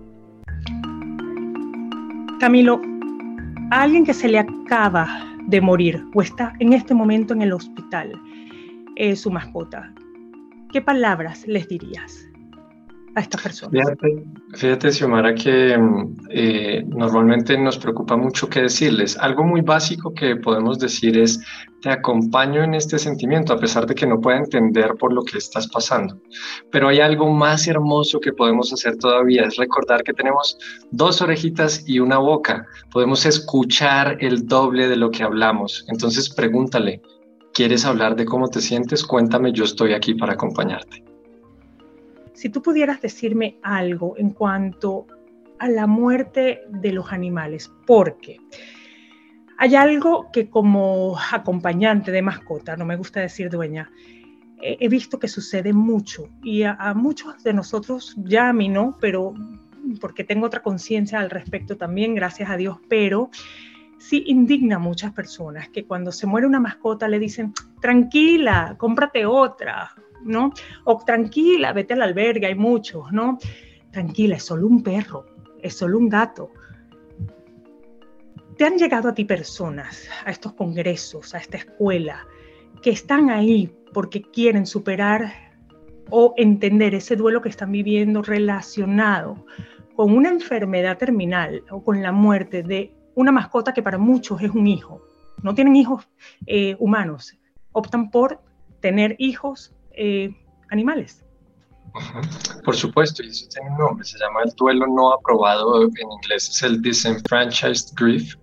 Camilo, 2.41 2.81
alguien 3.71 4.07
que 4.07 4.15
se 4.15 4.29
le 4.29 4.39
acaba 4.39 5.29
de 5.49 5.61
morir 5.63 6.05
o 6.15 6.23
está 6.23 6.53
en 6.61 6.75
este 6.75 6.95
momento 6.95 7.33
en 7.33 7.43
el 7.43 7.53
hospital 7.53 8.13
eh, 8.97 9.17
su 9.17 9.31
mascota, 9.31 9.93
¿qué 10.73 10.83
palabras 10.83 11.47
les 11.47 11.67
dirías? 11.69 12.28
A 13.15 13.21
estas 13.21 13.43
personas? 13.43 13.73
Fíjate, 13.73 14.25
fíjate 14.55 14.93
Xiomara, 14.93 15.35
que 15.35 15.77
eh, 16.31 16.85
normalmente 16.87 17.57
nos 17.59 17.79
preocupa 17.79 18.17
mucho 18.17 18.49
qué 18.49 18.63
decirles. 18.63 19.17
Algo 19.19 19.45
muy 19.45 19.61
básico 19.61 20.13
que 20.15 20.37
podemos 20.37 20.79
decir 20.79 21.19
es, 21.19 21.41
te 21.81 21.91
acompaño 21.91 22.63
en 22.65 22.75
este 22.75 22.99
sentimiento, 22.99 23.53
a 23.53 23.59
pesar 23.59 23.87
de 23.87 23.95
que 23.95 24.07
no 24.07 24.21
pueda 24.21 24.39
entender 24.39 24.95
por 24.99 25.13
lo 25.13 25.23
que 25.23 25.39
estás 25.39 25.69
pasando. 25.69 26.21
Pero 26.71 26.89
hay 26.89 27.01
algo 27.01 27.33
más 27.33 27.69
hermoso 27.69 28.21
que 28.21 28.33
podemos 28.33 28.73
hacer 28.73 28.97
todavía, 28.97 29.43
es 29.45 29.57
recordar 29.57 30.03
que 30.03 30.13
tenemos 30.13 30.59
dos 30.91 31.23
orejitas 31.23 31.85
y 31.87 32.01
una 32.01 32.19
boca. 32.19 32.67
Podemos 32.91 33.25
escuchar 33.27 34.17
el 34.21 34.47
doble 34.47 34.89
de 34.89 34.97
lo 34.97 35.11
que 35.11 35.23
hablamos. 35.23 35.85
Entonces 35.89 36.29
pregúntale, 36.29 37.01
¿quieres 37.55 37.85
hablar 37.85 38.17
de 38.17 38.25
cómo 38.25 38.49
te 38.49 38.61
sientes? 38.61 39.05
Cuéntame, 39.05 39.53
yo 39.53 39.65
estoy 39.65 39.93
aquí 39.93 40.15
para 40.15 40.35
acompañarte. 40.35 41.08
Si 42.39 42.51
tú 42.51 42.63
pudieras 42.63 43.01
decirme 43.01 43.59
algo 43.65 44.15
en 44.17 44.31
cuanto 44.31 45.09
a 45.59 45.69
la 45.69 45.89
muerte 45.89 46.61
de 46.69 46.93
los 46.93 47.13
animales, 47.13 47.69
porque 47.85 48.37
hay 49.59 49.75
algo 49.75 50.31
que 50.33 50.49
como 50.49 51.19
acompañante 51.33 52.13
de 52.13 52.23
mascota, 52.23 52.77
no 52.77 52.85
me 52.85 52.95
gusta 52.95 53.19
decir 53.19 53.51
dueña, 53.51 53.91
he 54.63 54.89
visto 54.89 55.19
que 55.19 55.27
sucede 55.27 55.73
mucho 55.73 56.29
y 56.41 56.63
a, 56.63 56.95
muchos 56.95 57.43
de 57.43 57.55
nosotros, 57.55 58.15
ya 58.19 58.51
a 58.51 58.53
mí 58.53 58.69
no, 58.69 58.97
pero 59.01 59.35
porque 60.01 60.23
tengo 60.23 60.47
otra 60.47 60.63
conciencia 60.63 61.19
al 61.19 61.31
respecto 61.31 61.77
también, 61.77 62.15
gracias 62.15 62.51
a 62.51 62.57
Dios, 62.57 62.79
pero 62.89 63.31
sí 63.99 64.23
indigna 64.29 64.77
a 64.77 64.79
muchas 64.79 65.13
personas 65.13 65.71
que 65.71 65.87
cuando 65.87 66.13
se 66.13 66.29
muere 66.29 66.47
una 66.47 66.61
mascota 66.61 67.09
le 67.09 67.19
dicen, 67.19 67.53
tranquila, 67.81 68.77
cómprate 68.79 69.27
otra, 69.27 69.91
¿no? 70.25 70.53
O 70.85 70.99
tranquila, 71.05 71.73
vete 71.73 71.95
al 71.95 72.03
albergue, 72.03 72.47
hay 72.47 72.55
muchos, 72.55 73.13
¿no? 73.13 73.39
Tranquila, 73.91 74.37
es 74.37 74.45
solo 74.45 74.67
un 74.67 74.83
perro, 74.83 75.27
es 75.63 75.75
solo 75.75 75.99
un 75.99 76.09
gato. 76.09 76.51
¿Te 78.57 78.65
han 78.65 78.77
llegado 78.77 79.09
a 79.09 79.15
ti 79.15 79.25
personas, 79.25 80.09
a 80.25 80.31
estos 80.31 80.53
congresos, 80.55 81.35
a 81.35 81.39
esta 81.39 81.59
escuela, 81.59 82.27
que 82.83 82.91
están 82.91 83.31
ahí 83.31 83.73
porque 83.93 84.23
quieren 84.23 84.67
superar 84.67 85.33
o 86.11 86.35
entender 86.37 86.95
ese 86.95 87.17
duelo 87.17 87.41
que 87.41 87.49
están 87.49 87.71
viviendo 87.71 88.23
relacionado 88.23 89.47
con 89.95 90.13
una 90.13 90.29
enfermedad 90.29 90.99
terminal 90.99 91.63
o 91.71 91.83
con 91.83 92.03
la 92.03 92.13
muerte 92.13 92.63
de 92.63 92.95
una 93.15 93.33
mascota 93.33 93.73
que 93.73 93.83
para 93.83 93.99
muchos 93.99 94.43
es 94.43 94.51
un 94.51 94.67
hijo? 94.67 95.03
No 95.43 95.55
tienen 95.55 95.77
hijos 95.77 96.09
eh, 96.47 96.77
humanos, 96.81 97.39
optan 97.73 98.11
por 98.11 98.41
tener 98.81 99.17
hijos 99.19 99.75
eh, 99.99 100.35
animales. 100.71 101.25
Por 102.65 102.77
supuesto, 102.77 103.23
y 103.23 103.29
eso 103.29 103.47
tiene 103.49 103.71
un 103.71 103.79
nombre, 103.79 104.05
se 104.05 104.19
llama 104.19 104.43
el 104.45 104.53
duelo 104.57 104.87
no 104.87 105.13
aprobado, 105.13 105.83
en 105.83 106.13
inglés 106.23 106.49
es 106.49 106.63
el 106.63 106.81
disenfranchised 106.81 107.95
grief, 107.97 108.35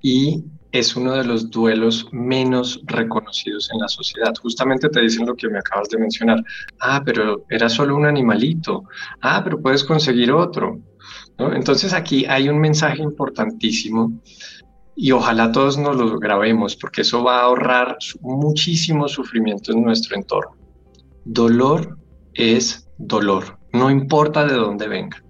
y 0.00 0.44
es 0.72 0.96
uno 0.96 1.12
de 1.12 1.24
los 1.24 1.50
duelos 1.50 2.06
menos 2.12 2.80
reconocidos 2.84 3.70
en 3.72 3.80
la 3.80 3.88
sociedad. 3.88 4.32
Justamente 4.40 4.88
te 4.88 5.00
dicen 5.00 5.26
lo 5.26 5.34
que 5.34 5.48
me 5.48 5.58
acabas 5.58 5.88
de 5.88 5.98
mencionar. 5.98 6.42
Ah, 6.80 7.02
pero 7.04 7.44
era 7.48 7.68
solo 7.68 7.96
un 7.96 8.06
animalito. 8.06 8.84
Ah, 9.22 9.40
pero 9.42 9.60
puedes 9.60 9.82
conseguir 9.82 10.30
otro. 10.30 10.78
Entonces 11.38 11.92
aquí 11.94 12.26
hay 12.26 12.48
un 12.48 12.58
mensaje 12.58 13.02
importantísimo 13.02 14.20
y 14.94 15.12
ojalá 15.12 15.52
todos 15.52 15.78
nos 15.78 15.96
lo 15.96 16.18
grabemos 16.18 16.76
porque 16.76 17.02
eso 17.02 17.22
va 17.22 17.38
a 17.38 17.42
ahorrar 17.44 17.96
muchísimo 18.20 19.08
sufrimiento 19.08 19.72
en 19.72 19.82
nuestro 19.82 20.16
entorno. 20.16 20.56
Dolor 21.30 21.98
es 22.32 22.88
dolor, 22.96 23.58
no 23.74 23.90
importa 23.90 24.46
de 24.46 24.54
dónde 24.54 24.88
venga. 24.88 25.22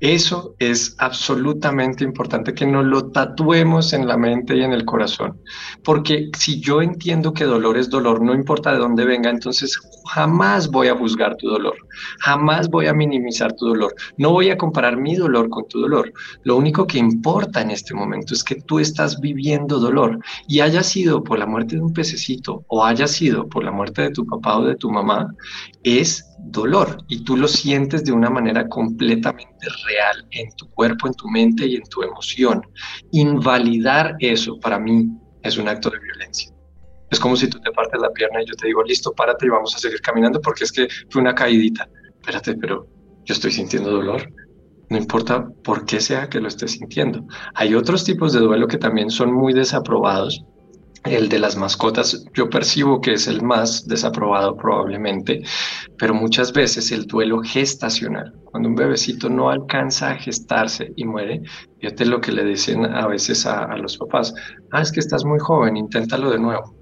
Eso 0.00 0.54
es 0.58 0.96
absolutamente 0.98 2.04
importante 2.04 2.54
que 2.54 2.66
nos 2.66 2.86
lo 2.86 3.10
tatuemos 3.10 3.92
en 3.92 4.06
la 4.06 4.16
mente 4.16 4.56
y 4.56 4.62
en 4.62 4.72
el 4.72 4.86
corazón. 4.86 5.38
Porque 5.84 6.30
si 6.38 6.58
yo 6.58 6.80
entiendo 6.80 7.34
que 7.34 7.44
dolor 7.44 7.76
es 7.76 7.90
dolor, 7.90 8.22
no 8.22 8.34
importa 8.34 8.72
de 8.72 8.78
dónde 8.78 9.04
venga, 9.04 9.28
entonces 9.28 9.78
jamás 10.06 10.70
voy 10.70 10.88
a 10.88 10.96
juzgar 10.96 11.36
tu 11.36 11.50
dolor, 11.50 11.76
jamás 12.20 12.70
voy 12.70 12.86
a 12.86 12.94
minimizar 12.94 13.52
tu 13.52 13.66
dolor, 13.66 13.94
no 14.16 14.32
voy 14.32 14.48
a 14.48 14.56
comparar 14.56 14.96
mi 14.96 15.16
dolor 15.16 15.50
con 15.50 15.68
tu 15.68 15.80
dolor. 15.80 16.10
Lo 16.44 16.56
único 16.56 16.86
que 16.86 16.96
importa 16.96 17.60
en 17.60 17.70
este 17.70 17.92
momento 17.92 18.32
es 18.32 18.42
que 18.42 18.54
tú 18.54 18.78
estás 18.78 19.20
viviendo 19.20 19.78
dolor 19.78 20.18
y 20.48 20.60
haya 20.60 20.82
sido 20.82 21.22
por 21.22 21.38
la 21.38 21.46
muerte 21.46 21.76
de 21.76 21.82
un 21.82 21.92
pececito 21.92 22.64
o 22.68 22.86
haya 22.86 23.06
sido 23.06 23.46
por 23.50 23.64
la 23.64 23.70
muerte 23.70 24.00
de 24.00 24.10
tu 24.12 24.24
papá 24.24 24.58
o 24.58 24.64
de 24.64 24.76
tu 24.76 24.90
mamá, 24.90 25.28
es 25.84 26.24
dolor 26.38 27.04
y 27.08 27.22
tú 27.22 27.36
lo 27.36 27.46
sientes 27.46 28.02
de 28.04 28.12
una 28.12 28.30
manera 28.30 28.66
completamente 28.66 29.66
real 29.86 29.89
en 30.30 30.50
tu 30.56 30.68
cuerpo, 30.70 31.06
en 31.06 31.14
tu 31.14 31.28
mente 31.28 31.66
y 31.66 31.76
en 31.76 31.82
tu 31.84 32.02
emoción. 32.02 32.62
Invalidar 33.12 34.16
eso 34.20 34.58
para 34.60 34.78
mí 34.78 35.08
es 35.42 35.58
un 35.58 35.68
acto 35.68 35.90
de 35.90 35.98
violencia. 35.98 36.52
Es 37.10 37.18
como 37.18 37.36
si 37.36 37.48
tú 37.48 37.60
te 37.60 37.72
partes 37.72 38.00
la 38.00 38.10
pierna 38.12 38.42
y 38.42 38.46
yo 38.46 38.54
te 38.54 38.68
digo, 38.68 38.82
listo, 38.84 39.12
párate 39.12 39.46
y 39.46 39.48
vamos 39.48 39.74
a 39.74 39.78
seguir 39.78 40.00
caminando 40.00 40.40
porque 40.40 40.64
es 40.64 40.72
que 40.72 40.88
fue 41.10 41.20
una 41.20 41.34
caídita. 41.34 41.88
Espérate, 42.20 42.54
pero 42.54 42.86
yo 43.24 43.34
estoy 43.34 43.50
sintiendo 43.50 43.90
dolor. 43.90 44.32
No 44.90 44.96
importa 44.96 45.48
por 45.64 45.84
qué 45.86 46.00
sea 46.00 46.28
que 46.28 46.40
lo 46.40 46.48
estés 46.48 46.72
sintiendo. 46.72 47.24
Hay 47.54 47.74
otros 47.74 48.04
tipos 48.04 48.32
de 48.32 48.40
duelo 48.40 48.66
que 48.66 48.78
también 48.78 49.10
son 49.10 49.32
muy 49.32 49.52
desaprobados 49.52 50.44
el 51.04 51.28
de 51.28 51.38
las 51.38 51.56
mascotas, 51.56 52.24
yo 52.34 52.50
percibo 52.50 53.00
que 53.00 53.14
es 53.14 53.26
el 53.26 53.42
más 53.42 53.86
desaprobado 53.86 54.56
probablemente, 54.56 55.42
pero 55.96 56.14
muchas 56.14 56.52
veces 56.52 56.92
el 56.92 57.06
duelo 57.06 57.40
gestacional, 57.42 58.34
cuando 58.44 58.68
un 58.68 58.74
bebecito 58.74 59.28
no 59.28 59.50
alcanza 59.50 60.10
a 60.10 60.16
gestarse 60.16 60.92
y 60.96 61.04
muere, 61.04 61.42
fíjate 61.80 62.04
lo 62.04 62.20
que 62.20 62.32
le 62.32 62.44
dicen 62.44 62.84
a 62.84 63.06
veces 63.06 63.46
a, 63.46 63.74
los 63.76 63.96
papás, 63.96 64.34
ah, 64.72 64.82
es 64.82 64.92
que 64.92 65.00
estás 65.00 65.24
muy 65.24 65.38
joven, 65.38 65.76
inténtalo 65.76 66.30
de 66.30 66.38
nuevo. 66.38 66.74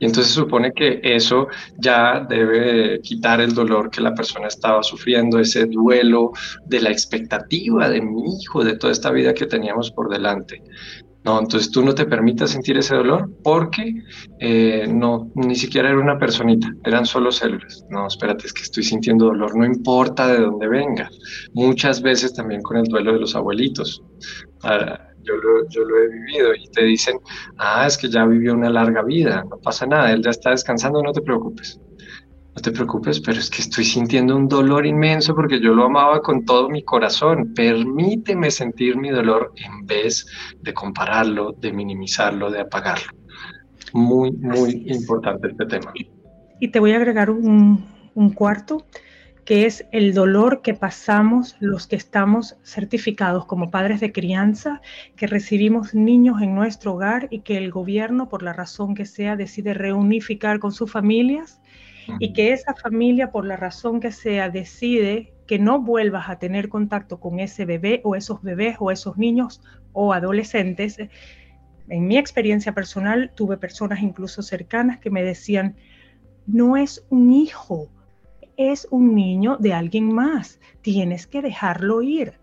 Y 0.00 0.06
entonces 0.06 0.32
supone 0.32 0.70
que 0.72 1.00
eso 1.02 1.48
ya 1.76 2.24
debe 2.28 3.00
quitar 3.00 3.40
el 3.40 3.52
dolor 3.52 3.90
que 3.90 4.00
la 4.00 4.14
persona 4.14 4.46
estaba 4.46 4.80
sufriendo, 4.84 5.40
ese 5.40 5.66
duelo 5.66 6.30
de 6.66 6.80
la 6.80 6.90
expectativa 6.90 7.88
de 7.88 8.00
mi 8.00 8.22
hijo, 8.40 8.62
de 8.62 8.76
toda 8.76 8.92
esta 8.92 9.10
vida 9.10 9.34
que 9.34 9.46
teníamos 9.46 9.90
por 9.90 10.08
delante. 10.08 10.62
No, 11.24 11.40
entonces 11.40 11.70
tú 11.70 11.84
no 11.84 11.94
te 11.94 12.06
permitas 12.06 12.50
sentir 12.50 12.78
ese 12.78 12.94
dolor 12.94 13.30
porque 13.42 13.92
eh, 14.38 14.86
no, 14.88 15.30
ni 15.34 15.56
siquiera 15.56 15.90
era 15.90 15.98
una 15.98 16.18
personita, 16.18 16.72
eran 16.84 17.06
solo 17.06 17.32
células. 17.32 17.84
No, 17.90 18.06
espérate, 18.06 18.46
es 18.46 18.52
que 18.52 18.62
estoy 18.62 18.84
sintiendo 18.84 19.26
dolor, 19.26 19.56
no 19.56 19.66
importa 19.66 20.28
de 20.28 20.40
dónde 20.40 20.68
venga. 20.68 21.10
Muchas 21.54 22.00
veces 22.00 22.32
también 22.34 22.62
con 22.62 22.76
el 22.76 22.84
duelo 22.84 23.12
de 23.12 23.20
los 23.20 23.34
abuelitos. 23.34 24.02
Ah, 24.62 24.98
yo, 25.22 25.34
lo, 25.34 25.68
yo 25.68 25.84
lo 25.84 25.98
he 25.98 26.08
vivido 26.08 26.54
y 26.54 26.66
te 26.70 26.84
dicen, 26.84 27.18
ah, 27.58 27.86
es 27.86 27.98
que 27.98 28.08
ya 28.08 28.24
vivió 28.24 28.54
una 28.54 28.70
larga 28.70 29.02
vida, 29.02 29.44
no 29.50 29.58
pasa 29.58 29.86
nada, 29.86 30.12
él 30.12 30.22
ya 30.22 30.30
está 30.30 30.50
descansando, 30.50 31.02
no 31.02 31.12
te 31.12 31.20
preocupes 31.20 31.80
no 32.58 32.62
te 32.62 32.72
preocupes, 32.72 33.20
pero 33.20 33.38
es 33.38 33.48
que 33.48 33.62
estoy 33.62 33.84
sintiendo 33.84 34.34
un 34.34 34.48
dolor 34.48 34.84
inmenso 34.84 35.32
porque 35.32 35.60
yo 35.60 35.74
lo 35.74 35.84
amaba 35.84 36.20
con 36.20 36.44
todo 36.44 36.68
mi 36.68 36.82
corazón. 36.82 37.54
Permíteme 37.54 38.50
sentir 38.50 38.96
mi 38.96 39.10
dolor 39.10 39.52
en 39.54 39.86
vez 39.86 40.26
de 40.60 40.74
compararlo, 40.74 41.52
de 41.52 41.72
minimizarlo, 41.72 42.50
de 42.50 42.62
apagarlo. 42.62 43.12
Muy, 43.92 44.32
muy 44.32 44.86
importante 44.88 45.48
este 45.48 45.66
tema. 45.66 45.92
Y 46.58 46.68
te 46.68 46.80
voy 46.80 46.92
a 46.92 46.96
agregar 46.96 47.30
un, 47.30 47.86
un 48.14 48.30
cuarto, 48.30 48.84
que 49.44 49.64
es 49.64 49.86
el 49.92 50.12
dolor 50.12 50.60
que 50.60 50.74
pasamos 50.74 51.54
los 51.60 51.86
que 51.86 51.94
estamos 51.94 52.56
certificados 52.64 53.46
como 53.46 53.70
padres 53.70 54.00
de 54.00 54.10
crianza, 54.10 54.82
que 55.14 55.28
recibimos 55.28 55.94
niños 55.94 56.42
en 56.42 56.56
nuestro 56.56 56.94
hogar 56.94 57.28
y 57.30 57.42
que 57.42 57.56
el 57.56 57.70
gobierno, 57.70 58.28
por 58.28 58.42
la 58.42 58.52
razón 58.52 58.96
que 58.96 59.06
sea, 59.06 59.36
decide 59.36 59.74
reunificar 59.74 60.58
con 60.58 60.72
sus 60.72 60.90
familias 60.90 61.60
y 62.18 62.32
que 62.32 62.52
esa 62.52 62.74
familia, 62.74 63.30
por 63.30 63.46
la 63.46 63.56
razón 63.56 64.00
que 64.00 64.12
sea, 64.12 64.50
decide 64.50 65.32
que 65.46 65.58
no 65.58 65.80
vuelvas 65.80 66.28
a 66.28 66.38
tener 66.38 66.68
contacto 66.68 67.20
con 67.20 67.40
ese 67.40 67.64
bebé 67.64 68.00
o 68.04 68.14
esos 68.14 68.42
bebés 68.42 68.76
o 68.80 68.90
esos 68.90 69.16
niños 69.16 69.62
o 69.92 70.12
adolescentes. 70.12 70.98
En 71.88 72.06
mi 72.06 72.18
experiencia 72.18 72.72
personal 72.72 73.32
tuve 73.34 73.56
personas 73.56 74.02
incluso 74.02 74.42
cercanas 74.42 74.98
que 74.98 75.10
me 75.10 75.22
decían, 75.22 75.76
no 76.46 76.76
es 76.76 77.06
un 77.10 77.32
hijo, 77.32 77.88
es 78.56 78.88
un 78.90 79.14
niño 79.14 79.56
de 79.58 79.72
alguien 79.72 80.12
más, 80.12 80.60
tienes 80.82 81.26
que 81.26 81.42
dejarlo 81.42 82.02
ir. 82.02 82.34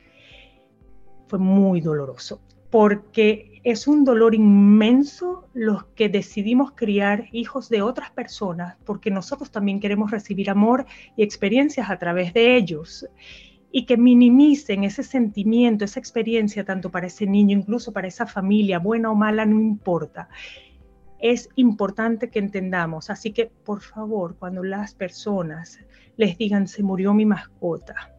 Fue 1.28 1.40
muy 1.40 1.82
doloroso 1.82 2.42
porque 2.70 3.55
es 3.66 3.88
un 3.88 4.06
dolor 4.06 4.36
inmenso 4.36 5.50
los 5.56 5.86
que 5.96 6.08
decidimos 6.08 6.74
criar 6.74 7.26
hijos 7.32 7.68
de 7.68 7.82
otras 7.82 8.12
personas, 8.12 8.78
porque 8.86 9.10
nosotros 9.10 9.50
también 9.50 9.80
queremos 9.80 10.12
recibir 10.12 10.52
amor 10.52 10.86
y 11.18 11.24
experiencias 11.24 11.90
a 11.90 11.98
través 11.98 12.32
de 12.36 12.58
ellos. 12.58 13.08
Y 13.72 13.88
que 13.88 13.98
minimicen 13.98 14.84
ese 14.84 15.02
sentimiento, 15.02 15.84
esa 15.84 16.00
experiencia, 16.00 16.64
tanto 16.64 16.92
para 16.92 17.08
ese 17.08 17.26
niño, 17.26 17.58
incluso 17.58 17.92
para 17.92 18.08
esa 18.08 18.28
familia, 18.28 18.78
buena 18.78 19.10
o 19.10 19.16
mala, 19.16 19.48
no 19.48 19.60
importa. 19.60 20.30
Es 21.18 21.50
importante 21.56 22.30
que 22.30 22.38
entendamos. 22.38 23.10
Así 23.10 23.32
que, 23.34 23.48
por 23.48 23.82
favor, 23.82 24.36
cuando 24.38 24.64
las 24.64 24.94
personas 24.94 25.80
les 26.18 26.38
digan, 26.38 26.68
se 26.68 26.84
murió 26.84 27.16
mi 27.16 27.26
mascota, 27.26 28.14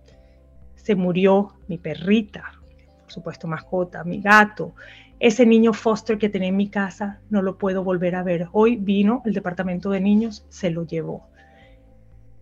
se 0.74 0.96
murió 0.96 1.54
mi 1.68 1.78
perrita, 1.78 2.61
por 3.06 3.12
supuesto 3.12 3.46
mascota, 3.46 4.02
mi 4.02 4.20
gato, 4.20 4.74
ese 5.20 5.46
niño 5.46 5.72
foster 5.72 6.18
que 6.18 6.28
tenía 6.28 6.48
en 6.48 6.56
mi 6.56 6.68
casa 6.68 7.20
no 7.30 7.40
lo 7.40 7.56
puedo 7.56 7.84
volver 7.84 8.16
a 8.16 8.24
ver. 8.24 8.48
Hoy 8.50 8.74
vino 8.74 9.22
el 9.24 9.32
departamento 9.32 9.90
de 9.90 10.00
niños, 10.00 10.44
se 10.48 10.70
lo 10.70 10.84
llevó. 10.84 11.28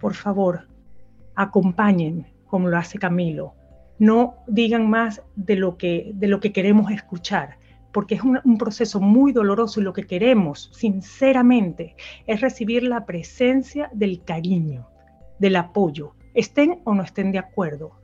Por 0.01 0.15
favor, 0.15 0.67
acompañen 1.35 2.27
como 2.47 2.69
lo 2.69 2.79
hace 2.79 2.99
Camilo. 2.99 3.53
No 3.99 4.37
digan 4.47 4.89
más 4.89 5.23
de 5.37 5.57
lo 5.57 5.77
que, 5.77 6.13
de 6.15 6.29
lo 6.29 6.41
que 6.41 6.53
queremos 6.53 6.91
escuchar, 6.91 7.59
porque 7.93 8.15
es 8.15 8.23
un, 8.23 8.41
un 8.43 8.57
proceso 8.57 9.01
muy 9.01 9.33
doloroso 9.33 9.83
y 9.83 9.85
lo 9.85 9.93
que 9.93 10.07
queremos, 10.07 10.71
sinceramente, 10.73 11.95
es 12.27 12.41
recibir 12.41 12.85
la 12.85 13.05
presencia 13.05 13.91
del 13.93 14.25
cariño, 14.25 14.89
del 15.39 15.57
apoyo, 15.57 16.15
estén 16.33 16.81
o 16.85 16.95
no 16.95 17.03
estén 17.03 17.33
de 17.33 17.39
acuerdo, 17.39 17.99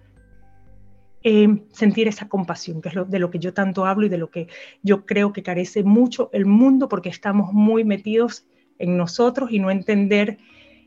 eh, 1.22 1.48
sentir 1.72 2.08
esa 2.08 2.28
compasión, 2.28 2.80
que 2.80 2.88
es 2.88 2.94
de 2.94 3.18
lo 3.18 3.30
que 3.30 3.38
yo 3.38 3.52
tanto 3.52 3.84
hablo 3.84 4.06
y 4.06 4.08
de 4.08 4.18
lo 4.18 4.30
que 4.30 4.48
yo 4.82 5.04
creo 5.04 5.32
que 5.32 5.42
carece 5.42 5.82
mucho 5.82 6.30
el 6.32 6.46
mundo 6.46 6.88
porque 6.88 7.10
estamos 7.10 7.52
muy 7.52 7.84
metidos 7.84 8.46
en 8.78 8.96
nosotros 8.96 9.50
y 9.52 9.58
no 9.58 9.70
entender, 9.70 10.38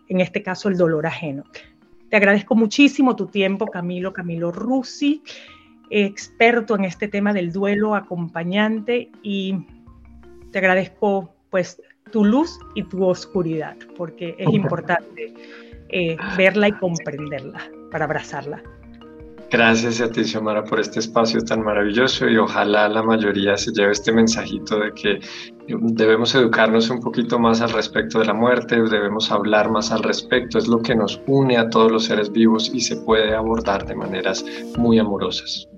en 0.10 0.22
este 0.22 0.42
caso, 0.42 0.70
el 0.70 0.78
dolor 0.78 1.06
ajeno. 1.06 1.44
Te 2.10 2.18
agradezco 2.18 2.56
muchísimo 2.56 3.16
tu 3.16 3.28
tiempo, 3.28 3.68
Camilo, 3.68 4.14
Camilo 4.14 4.52
Rusi, 4.52 5.22
experto 5.90 6.76
en 6.76 6.86
este 6.86 7.08
tema 7.08 7.34
del 7.34 7.52
duelo, 7.52 7.96
acompañante, 7.96 9.12
y 9.22 9.56
te 10.52 10.58
agradezco 10.58 11.34
pues 11.52 11.82
tu 12.12 12.26
luz 12.26 12.60
y 12.74 12.84
tu 12.84 13.06
oscuridad, 13.06 13.78
porque 13.96 14.36
es 14.40 14.52
importante 14.52 15.34
eh, 15.90 16.18
verla 16.36 16.68
y 16.70 16.72
comprenderla 16.72 17.62
para 17.92 18.06
abrazarla. 18.06 18.64
Gracias 19.54 20.02
a 20.02 20.10
ti, 20.10 20.24
Xiomara, 20.24 20.64
por 20.64 20.80
este 20.80 20.98
espacio 20.98 21.40
tan 21.42 21.62
maravilloso 21.62 22.28
y 22.28 22.38
ojalá 22.38 22.90
la 22.90 23.04
mayoría 23.04 23.56
se 23.56 23.72
lleve 23.72 23.92
este 23.92 24.12
mensajito 24.12 24.80
de 24.80 24.92
que 24.96 25.20
debemos 25.68 26.34
educarnos 26.34 26.90
un 26.90 27.00
poquito 27.00 27.38
más 27.38 27.62
al 27.62 27.70
respecto 27.70 28.18
de 28.18 28.26
la 28.26 28.34
muerte, 28.34 28.82
debemos 28.82 29.32
hablar 29.32 29.70
más 29.70 29.92
al 29.92 30.02
respecto, 30.02 30.58
es 30.58 30.68
lo 30.68 30.82
que 30.82 30.96
nos 30.96 31.22
une 31.28 31.56
a 31.60 31.70
todos 31.70 31.92
los 31.92 32.06
seres 32.06 32.32
vivos 32.32 32.72
y 32.74 32.80
se 32.80 32.96
puede 32.96 33.36
abordar 33.36 33.86
de 33.86 33.94
maneras 33.94 34.44
muy 34.76 34.98
amorosas. 34.98 35.70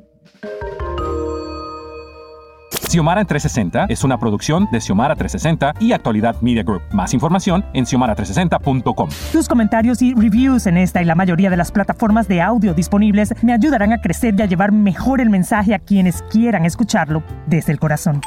Xiomara 2.96 3.20
en 3.20 3.28
360 3.28 3.88
es 3.90 4.06
una 4.06 4.18
producción 4.18 4.70
de 4.72 4.80
Xiomara 4.80 5.18
360 5.18 5.74
y 5.82 5.92
Actualidad 5.92 6.40
Media 6.40 6.64
Group. 6.64 6.82
Más 6.94 7.14
información 7.14 7.66
en 7.74 7.84
xiomara360.com. 7.84 9.10
Tus 9.34 9.50
comentarios 9.50 10.02
y 10.02 10.14
reviews 10.14 10.66
en 10.66 10.78
esta 10.78 11.02
y 11.02 11.06
la 11.06 11.14
mayoría 11.14 11.50
de 11.50 11.58
las 11.58 11.74
plataformas 11.74 12.30
de 12.30 12.42
audio 12.42 12.74
disponibles 12.74 13.34
me 13.44 13.52
ayudarán 13.52 13.92
a 13.92 14.00
crecer 14.00 14.34
y 14.38 14.44
a 14.44 14.46
llevar 14.46 14.72
mejor 14.72 15.20
el 15.20 15.30
mensaje 15.30 15.76
a 15.76 15.80
quienes 15.80 16.22
quieran 16.32 16.64
escucharlo 16.64 17.22
desde 17.48 17.74
el 17.74 17.80
corazón. 17.80 18.22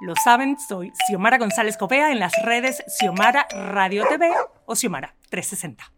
Lo 0.00 0.14
saben, 0.14 0.56
soy 0.56 0.92
Xiomara 1.08 1.38
González 1.38 1.76
Copea 1.76 2.12
en 2.12 2.20
las 2.20 2.32
redes 2.44 2.80
Xiomara 2.86 3.48
Radio 3.72 4.04
TV 4.08 4.30
o 4.66 4.76
Xiomara 4.76 5.16
360. 5.30 5.91